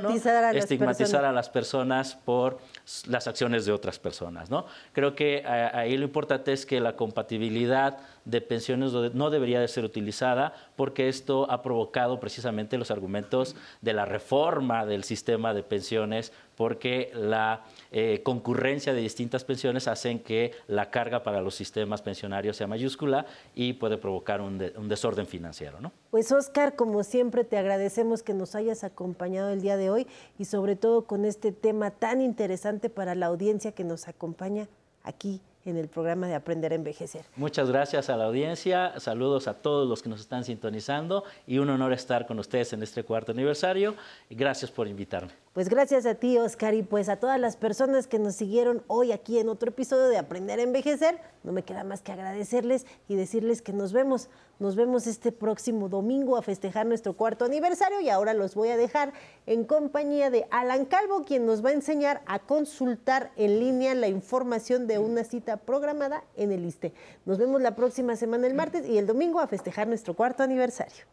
estigmatizar 0.52 1.24
a 1.24 1.30
las 1.30 1.48
personas 1.48 2.16
por 2.16 2.58
las 3.06 3.28
acciones 3.28 3.64
de 3.64 3.70
otras 3.70 4.00
personas, 4.00 4.50
¿no? 4.50 4.66
Creo 4.92 5.14
que 5.14 5.36
eh, 5.36 5.70
ahí 5.72 5.96
lo 5.96 6.02
importante 6.02 6.52
es 6.52 6.66
que 6.66 6.80
la 6.80 6.96
compatibilidad 6.96 7.98
de 8.26 8.40
pensiones 8.40 8.92
no 8.92 9.30
debería 9.30 9.60
de 9.60 9.68
ser 9.68 9.84
utilizada 9.84 10.52
porque 10.74 11.08
esto 11.08 11.50
ha 11.50 11.62
provocado 11.62 12.20
precisamente 12.20 12.76
los 12.76 12.90
argumentos 12.90 13.56
de 13.80 13.94
la 13.94 14.04
reforma 14.04 14.84
del 14.84 15.04
sistema 15.04 15.54
de 15.54 15.62
pensiones 15.62 16.32
porque 16.56 17.10
la 17.14 17.64
eh, 17.92 18.22
concurrencia 18.24 18.92
de 18.92 19.00
distintas 19.00 19.44
pensiones 19.44 19.88
hacen 19.88 20.18
que 20.18 20.52
la 20.66 20.90
carga 20.90 21.22
para 21.22 21.40
los 21.40 21.54
sistemas 21.54 22.02
pensionarios 22.02 22.56
sea 22.56 22.66
mayúscula 22.66 23.26
y 23.54 23.74
puede 23.74 23.96
provocar 23.96 24.40
un, 24.40 24.60
un 24.76 24.88
desorden 24.88 25.26
financiero. 25.26 25.80
¿no? 25.80 25.92
Pues 26.10 26.32
Oscar, 26.32 26.74
como 26.74 27.04
siempre, 27.04 27.44
te 27.44 27.58
agradecemos 27.58 28.22
que 28.22 28.34
nos 28.34 28.54
hayas 28.54 28.84
acompañado 28.84 29.50
el 29.50 29.60
día 29.60 29.76
de 29.76 29.90
hoy 29.90 30.06
y 30.38 30.46
sobre 30.46 30.74
todo 30.74 31.04
con 31.04 31.24
este 31.24 31.52
tema 31.52 31.90
tan 31.92 32.20
interesante 32.20 32.90
para 32.90 33.14
la 33.14 33.26
audiencia 33.26 33.72
que 33.72 33.84
nos 33.84 34.08
acompaña 34.08 34.66
aquí 35.04 35.40
en 35.66 35.76
el 35.76 35.88
programa 35.88 36.26
de 36.26 36.34
Aprender 36.34 36.72
a 36.72 36.76
Envejecer. 36.76 37.24
Muchas 37.36 37.70
gracias 37.70 38.08
a 38.08 38.16
la 38.16 38.24
audiencia, 38.24 38.98
saludos 38.98 39.48
a 39.48 39.54
todos 39.54 39.88
los 39.88 40.02
que 40.02 40.08
nos 40.08 40.20
están 40.20 40.44
sintonizando 40.44 41.24
y 41.46 41.58
un 41.58 41.70
honor 41.70 41.92
estar 41.92 42.26
con 42.26 42.38
ustedes 42.38 42.72
en 42.72 42.82
este 42.82 43.02
cuarto 43.02 43.32
aniversario. 43.32 43.94
Gracias 44.30 44.70
por 44.70 44.88
invitarme. 44.88 45.45
Pues 45.56 45.70
gracias 45.70 46.04
a 46.04 46.16
ti, 46.16 46.36
Oscar, 46.36 46.74
y 46.74 46.82
pues 46.82 47.08
a 47.08 47.16
todas 47.16 47.40
las 47.40 47.56
personas 47.56 48.06
que 48.06 48.18
nos 48.18 48.34
siguieron 48.34 48.82
hoy 48.88 49.10
aquí 49.12 49.38
en 49.38 49.48
otro 49.48 49.70
episodio 49.70 50.06
de 50.08 50.18
Aprender 50.18 50.58
a 50.58 50.62
Envejecer. 50.62 51.18
No 51.44 51.52
me 51.52 51.62
queda 51.62 51.82
más 51.82 52.02
que 52.02 52.12
agradecerles 52.12 52.84
y 53.08 53.14
decirles 53.14 53.62
que 53.62 53.72
nos 53.72 53.94
vemos. 53.94 54.28
Nos 54.58 54.76
vemos 54.76 55.06
este 55.06 55.32
próximo 55.32 55.88
domingo 55.88 56.36
a 56.36 56.42
festejar 56.42 56.84
nuestro 56.84 57.14
cuarto 57.14 57.46
aniversario 57.46 58.02
y 58.02 58.10
ahora 58.10 58.34
los 58.34 58.54
voy 58.54 58.68
a 58.68 58.76
dejar 58.76 59.14
en 59.46 59.64
compañía 59.64 60.28
de 60.28 60.46
Alan 60.50 60.84
Calvo, 60.84 61.24
quien 61.24 61.46
nos 61.46 61.64
va 61.64 61.70
a 61.70 61.72
enseñar 61.72 62.20
a 62.26 62.38
consultar 62.38 63.32
en 63.36 63.58
línea 63.58 63.94
la 63.94 64.08
información 64.08 64.86
de 64.86 64.98
una 64.98 65.24
cita 65.24 65.56
programada 65.56 66.22
en 66.36 66.52
el 66.52 66.66
ISTE. 66.66 66.92
Nos 67.24 67.38
vemos 67.38 67.62
la 67.62 67.74
próxima 67.74 68.14
semana 68.16 68.46
el 68.46 68.52
martes 68.52 68.86
y 68.86 68.98
el 68.98 69.06
domingo 69.06 69.40
a 69.40 69.46
festejar 69.46 69.88
nuestro 69.88 70.12
cuarto 70.12 70.42
aniversario. 70.42 71.06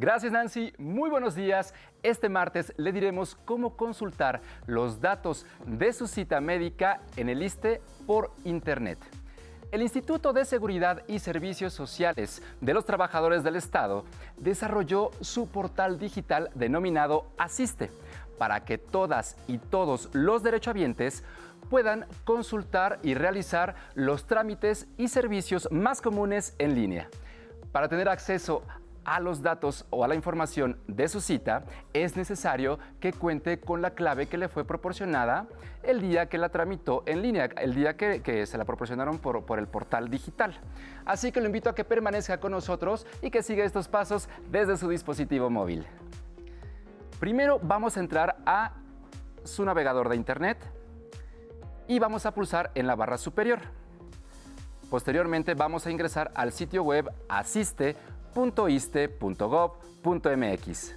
Gracias 0.00 0.30
Nancy, 0.30 0.72
muy 0.78 1.10
buenos 1.10 1.34
días. 1.34 1.74
Este 2.04 2.28
martes 2.28 2.72
le 2.76 2.92
diremos 2.92 3.34
cómo 3.44 3.76
consultar 3.76 4.40
los 4.64 5.00
datos 5.00 5.44
de 5.66 5.92
su 5.92 6.06
cita 6.06 6.40
médica 6.40 7.00
en 7.16 7.28
el 7.28 7.42
ISTE 7.42 7.80
por 8.06 8.30
Internet. 8.44 9.00
El 9.72 9.82
Instituto 9.82 10.32
de 10.32 10.44
Seguridad 10.44 11.02
y 11.08 11.18
Servicios 11.18 11.72
Sociales 11.72 12.40
de 12.60 12.74
los 12.74 12.84
Trabajadores 12.84 13.42
del 13.42 13.56
Estado 13.56 14.04
desarrolló 14.36 15.10
su 15.20 15.48
portal 15.48 15.98
digital 15.98 16.50
denominado 16.54 17.26
Asiste 17.36 17.90
para 18.38 18.64
que 18.64 18.78
todas 18.78 19.36
y 19.48 19.58
todos 19.58 20.10
los 20.12 20.44
derechohabientes 20.44 21.24
puedan 21.70 22.06
consultar 22.22 23.00
y 23.02 23.14
realizar 23.14 23.74
los 23.96 24.28
trámites 24.28 24.86
y 24.96 25.08
servicios 25.08 25.68
más 25.72 26.00
comunes 26.00 26.54
en 26.58 26.76
línea. 26.76 27.08
Para 27.72 27.88
tener 27.88 28.08
acceso 28.08 28.62
a 29.08 29.20
los 29.20 29.40
datos 29.40 29.86
o 29.88 30.04
a 30.04 30.08
la 30.08 30.14
información 30.14 30.78
de 30.86 31.08
su 31.08 31.22
cita, 31.22 31.64
es 31.94 32.14
necesario 32.14 32.78
que 33.00 33.14
cuente 33.14 33.58
con 33.58 33.80
la 33.80 33.92
clave 33.92 34.26
que 34.26 34.36
le 34.36 34.48
fue 34.48 34.66
proporcionada 34.66 35.46
el 35.82 36.02
día 36.02 36.28
que 36.28 36.36
la 36.36 36.50
tramitó 36.50 37.04
en 37.06 37.22
línea, 37.22 37.46
el 37.56 37.74
día 37.74 37.96
que, 37.96 38.44
se 38.44 38.58
la 38.58 38.66
proporcionaron 38.66 39.16
por, 39.18 39.58
el 39.58 39.66
portal 39.66 40.10
digital. 40.10 40.60
Así 41.06 41.32
que 41.32 41.40
lo 41.40 41.46
invito 41.46 41.70
a 41.70 41.74
que 41.74 41.84
permanezca 41.84 42.38
con 42.38 42.52
nosotros 42.52 43.06
y 43.22 43.30
que 43.30 43.42
siga 43.42 43.64
estos 43.64 43.88
pasos 43.88 44.28
desde 44.50 44.76
su 44.76 44.90
dispositivo 44.90 45.48
móvil. 45.48 45.86
Primero 47.18 47.58
vamos 47.62 47.96
a 47.96 48.00
entrar 48.00 48.36
a 48.44 48.74
su 49.42 49.64
navegador 49.64 50.10
de 50.10 50.16
internet 50.16 50.58
y 51.86 51.98
vamos 51.98 52.26
a 52.26 52.34
pulsar 52.34 52.72
en 52.74 52.86
la 52.86 52.94
barra 52.94 53.16
superior. 53.16 53.60
Posteriormente 54.90 55.54
vamos 55.54 55.86
a 55.86 55.90
ingresar 55.90 56.30
al 56.34 56.52
sitio 56.52 56.82
web 56.82 57.10
asiste 57.28 57.96
.iste.gov.mx. 58.38 60.94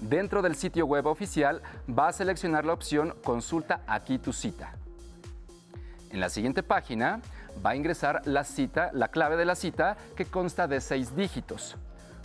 Dentro 0.00 0.42
del 0.42 0.54
sitio 0.54 0.86
web 0.86 1.06
oficial 1.06 1.62
va 1.88 2.08
a 2.08 2.12
seleccionar 2.12 2.66
la 2.66 2.74
opción 2.74 3.14
Consulta 3.24 3.80
aquí 3.86 4.18
tu 4.18 4.34
cita. 4.34 4.74
En 6.10 6.20
la 6.20 6.28
siguiente 6.28 6.62
página 6.62 7.22
va 7.64 7.70
a 7.70 7.76
ingresar 7.76 8.20
la 8.26 8.44
cita, 8.44 8.90
la 8.92 9.08
clave 9.08 9.36
de 9.36 9.46
la 9.46 9.54
cita 9.54 9.96
que 10.14 10.26
consta 10.26 10.68
de 10.68 10.80
seis 10.80 11.16
dígitos. 11.16 11.76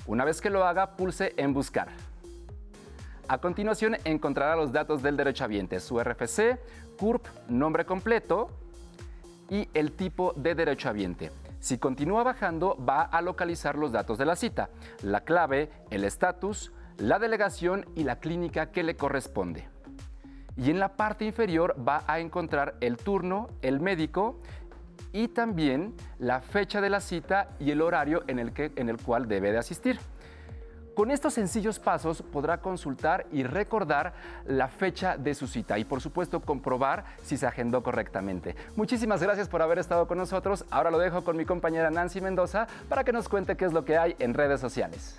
Una 0.05 0.25
vez 0.25 0.41
que 0.41 0.49
lo 0.49 0.65
haga, 0.65 0.97
pulse 0.97 1.33
en 1.37 1.53
Buscar. 1.53 1.87
A 3.27 3.37
continuación 3.37 3.95
encontrará 4.03 4.55
los 4.55 4.71
datos 4.71 5.01
del 5.01 5.15
derechohabiente, 5.15 5.79
su 5.79 5.99
RFC, 5.99 6.59
CURP, 6.97 7.25
nombre 7.47 7.85
completo 7.85 8.49
y 9.49 9.69
el 9.73 9.93
tipo 9.93 10.33
de 10.35 10.55
derechohabiente. 10.55 11.31
Si 11.59 11.77
continúa 11.77 12.23
bajando, 12.23 12.77
va 12.77 13.01
a 13.01 13.21
localizar 13.21 13.77
los 13.77 13.91
datos 13.91 14.17
de 14.17 14.25
la 14.25 14.35
cita, 14.35 14.69
la 15.01 15.21
clave, 15.21 15.69
el 15.89 16.05
estatus, 16.05 16.71
la 16.97 17.19
delegación 17.19 17.85
y 17.95 18.03
la 18.03 18.19
clínica 18.19 18.71
que 18.71 18.83
le 18.83 18.95
corresponde. 18.95 19.67
Y 20.55 20.69
en 20.71 20.79
la 20.79 20.95
parte 20.95 21.25
inferior 21.25 21.75
va 21.87 22.03
a 22.07 22.19
encontrar 22.19 22.75
el 22.81 22.97
turno, 22.97 23.47
el 23.61 23.79
médico 23.79 24.39
y 25.13 25.29
también 25.29 25.95
la 26.17 26.41
fecha 26.41 26.81
de 26.81 26.89
la 26.89 26.99
cita 26.99 27.49
y 27.59 27.71
el 27.71 27.81
horario 27.81 28.23
en 28.27 28.39
el, 28.39 28.53
que, 28.53 28.71
en 28.75 28.89
el 28.89 28.97
cual 28.97 29.27
debe 29.27 29.51
de 29.51 29.57
asistir. 29.57 29.99
Con 30.99 31.11
estos 31.11 31.35
sencillos 31.35 31.79
pasos 31.79 32.21
podrá 32.21 32.57
consultar 32.57 33.25
y 33.31 33.43
recordar 33.43 34.11
la 34.45 34.67
fecha 34.67 35.15
de 35.15 35.33
su 35.33 35.47
cita 35.47 35.79
y 35.79 35.85
por 35.85 36.01
supuesto 36.01 36.41
comprobar 36.41 37.05
si 37.23 37.37
se 37.37 37.47
agendó 37.47 37.81
correctamente. 37.81 38.53
Muchísimas 38.75 39.23
gracias 39.23 39.47
por 39.47 39.61
haber 39.61 39.79
estado 39.79 40.09
con 40.09 40.17
nosotros. 40.17 40.65
Ahora 40.69 40.91
lo 40.91 40.97
dejo 40.97 41.23
con 41.23 41.37
mi 41.37 41.45
compañera 41.45 41.89
Nancy 41.89 42.19
Mendoza 42.19 42.67
para 42.89 43.05
que 43.05 43.13
nos 43.13 43.29
cuente 43.29 43.55
qué 43.55 43.63
es 43.63 43.71
lo 43.71 43.85
que 43.85 43.97
hay 43.97 44.17
en 44.19 44.33
redes 44.33 44.59
sociales. 44.59 45.15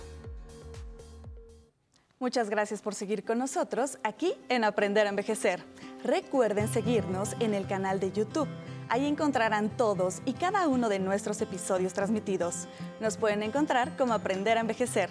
Muchas 2.19 2.51
gracias 2.51 2.83
por 2.83 2.95
seguir 2.95 3.25
con 3.25 3.38
nosotros 3.38 3.99
aquí 4.03 4.35
en 4.51 4.64
Aprender 4.64 5.07
a 5.07 5.09
Envejecer. 5.09 5.64
Recuerden 6.05 6.69
seguirnos 6.69 7.35
en 7.40 7.55
el 7.55 7.66
canal 7.66 8.01
de 8.01 8.12
YouTube. 8.12 8.49
Ahí 8.90 9.07
encontrarán 9.07 9.71
todos 9.71 10.21
y 10.27 10.35
cada 10.35 10.69
uno 10.69 10.90
de 10.90 10.99
nuestros 10.99 11.40
episodios 11.40 11.95
transmitidos. 11.95 12.69
Nos 13.01 13.16
pueden 13.16 13.43
encontrar 13.43 13.97
como 13.97 14.12
Aprender 14.12 14.59
a 14.59 14.61
Envejecer. 14.61 15.09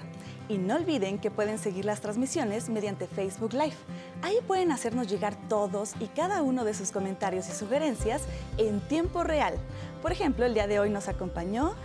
Y 0.49 0.57
no 0.57 0.75
olviden 0.75 1.19
que 1.19 1.31
pueden 1.31 1.59
seguir 1.59 1.85
las 1.85 2.01
transmisiones 2.01 2.69
mediante 2.69 3.07
Facebook 3.07 3.53
Live. 3.53 3.75
Ahí 4.23 4.35
pueden 4.47 4.71
hacernos 4.71 5.07
llegar 5.07 5.37
todos 5.47 5.93
y 5.99 6.07
cada 6.07 6.41
uno 6.41 6.65
de 6.65 6.73
sus 6.73 6.91
comentarios 6.91 7.47
y 7.47 7.51
sugerencias 7.51 8.23
en 8.57 8.81
tiempo 8.81 9.23
real. 9.23 9.53
Por 10.01 10.11
ejemplo, 10.11 10.45
el 10.45 10.55
día 10.55 10.67
de 10.67 10.79
hoy 10.79 10.89
nos 10.89 11.07
acompañó 11.07 11.75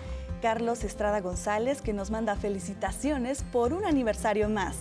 Carlos 0.40 0.82
Estrada 0.82 1.20
González, 1.20 1.82
que 1.82 1.92
nos 1.92 2.10
manda 2.10 2.36
felicitaciones 2.36 3.44
por 3.52 3.72
un 3.72 3.84
aniversario 3.84 4.48
más. 4.48 4.76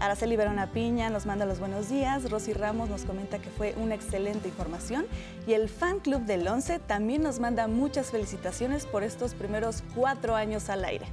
Araceli 0.00 0.36
Verona 0.36 0.72
Piña 0.72 1.08
nos 1.08 1.24
manda 1.24 1.46
los 1.46 1.60
buenos 1.60 1.88
días. 1.88 2.28
Rosy 2.30 2.52
Ramos 2.52 2.88
nos 2.90 3.04
comenta 3.04 3.38
que 3.38 3.50
fue 3.50 3.74
una 3.76 3.94
excelente 3.94 4.48
información. 4.48 5.06
Y 5.46 5.52
el 5.52 5.68
fan 5.68 6.00
club 6.00 6.22
del 6.22 6.46
11 6.46 6.80
también 6.80 7.22
nos 7.22 7.38
manda 7.38 7.68
muchas 7.68 8.10
felicitaciones 8.10 8.86
por 8.86 9.04
estos 9.04 9.34
primeros 9.34 9.82
cuatro 9.94 10.34
años 10.34 10.68
al 10.68 10.84
aire. 10.84 11.06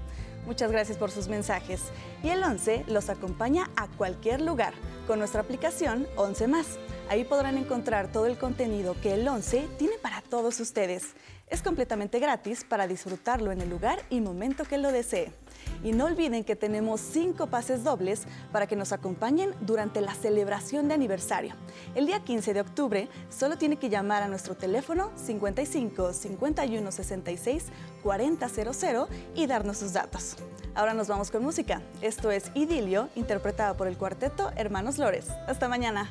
Muchas 0.46 0.72
gracias 0.72 0.98
por 0.98 1.12
sus 1.12 1.28
mensajes. 1.28 1.82
Y 2.24 2.30
el 2.30 2.44
11 2.44 2.86
los 2.88 3.10
acompaña 3.10 3.70
a 3.76 3.88
cualquier 3.88 4.42
lugar 4.42 4.74
con 5.08 5.20
nuestra 5.20 5.42
aplicación 5.42 6.08
11 6.16 6.48
más. 6.48 6.80
Ahí 7.10 7.24
podrán 7.24 7.58
encontrar 7.58 8.12
todo 8.12 8.26
el 8.26 8.38
contenido 8.38 8.96
que 9.02 9.14
el 9.14 9.28
11 9.28 9.68
tiene 9.78 9.98
para 10.02 10.22
todos 10.22 10.60
ustedes. 10.60 11.14
Es 11.48 11.62
completamente 11.62 12.20
gratis 12.20 12.64
para 12.64 12.88
disfrutarlo 12.88 13.52
en 13.52 13.62
el 13.62 13.70
lugar 13.70 14.00
y 14.10 14.22
momento 14.22 14.64
que 14.64 14.78
lo 14.78 14.92
desee. 14.92 15.32
Y 15.84 15.94
no 15.94 16.06
olviden 16.06 16.44
que 16.44 16.56
tenemos 16.56 17.02
cinco 17.02 17.48
pases 17.48 17.84
dobles 17.84 18.24
para 18.52 18.68
que 18.68 18.76
nos 18.76 18.92
acompañen 18.92 19.54
durante 19.62 20.02
la 20.02 20.14
celebración 20.14 20.88
de 20.88 20.94
aniversario. 20.94 21.54
El 21.96 22.06
día 22.06 22.24
15 22.24 22.54
de 22.54 22.62
octubre 22.62 23.08
solo 23.30 23.58
tiene 23.58 23.78
que 23.78 23.90
llamar 23.90 24.24
a 24.24 24.28
nuestro 24.28 24.56
teléfono 24.56 25.12
55 25.16 26.14
51 26.14 26.92
66 26.92 27.66
4000 28.04 29.08
y 29.36 29.48
darnos 29.48 29.78
sus 29.78 29.94
datos. 29.94 30.38
Ahora 30.76 30.94
nos 30.94 31.08
vamos 31.08 31.32
con 31.32 31.44
música. 31.44 31.82
Esto 32.02 32.32
es 32.32 32.52
Idilio, 32.54 33.10
interpretada 33.16 33.76
por 33.76 33.88
el 33.88 33.98
cuarteto 33.98 34.52
Hermanos 34.56 34.98
Lores. 34.98 35.28
Hasta 35.48 35.68
mañana. 35.68 36.10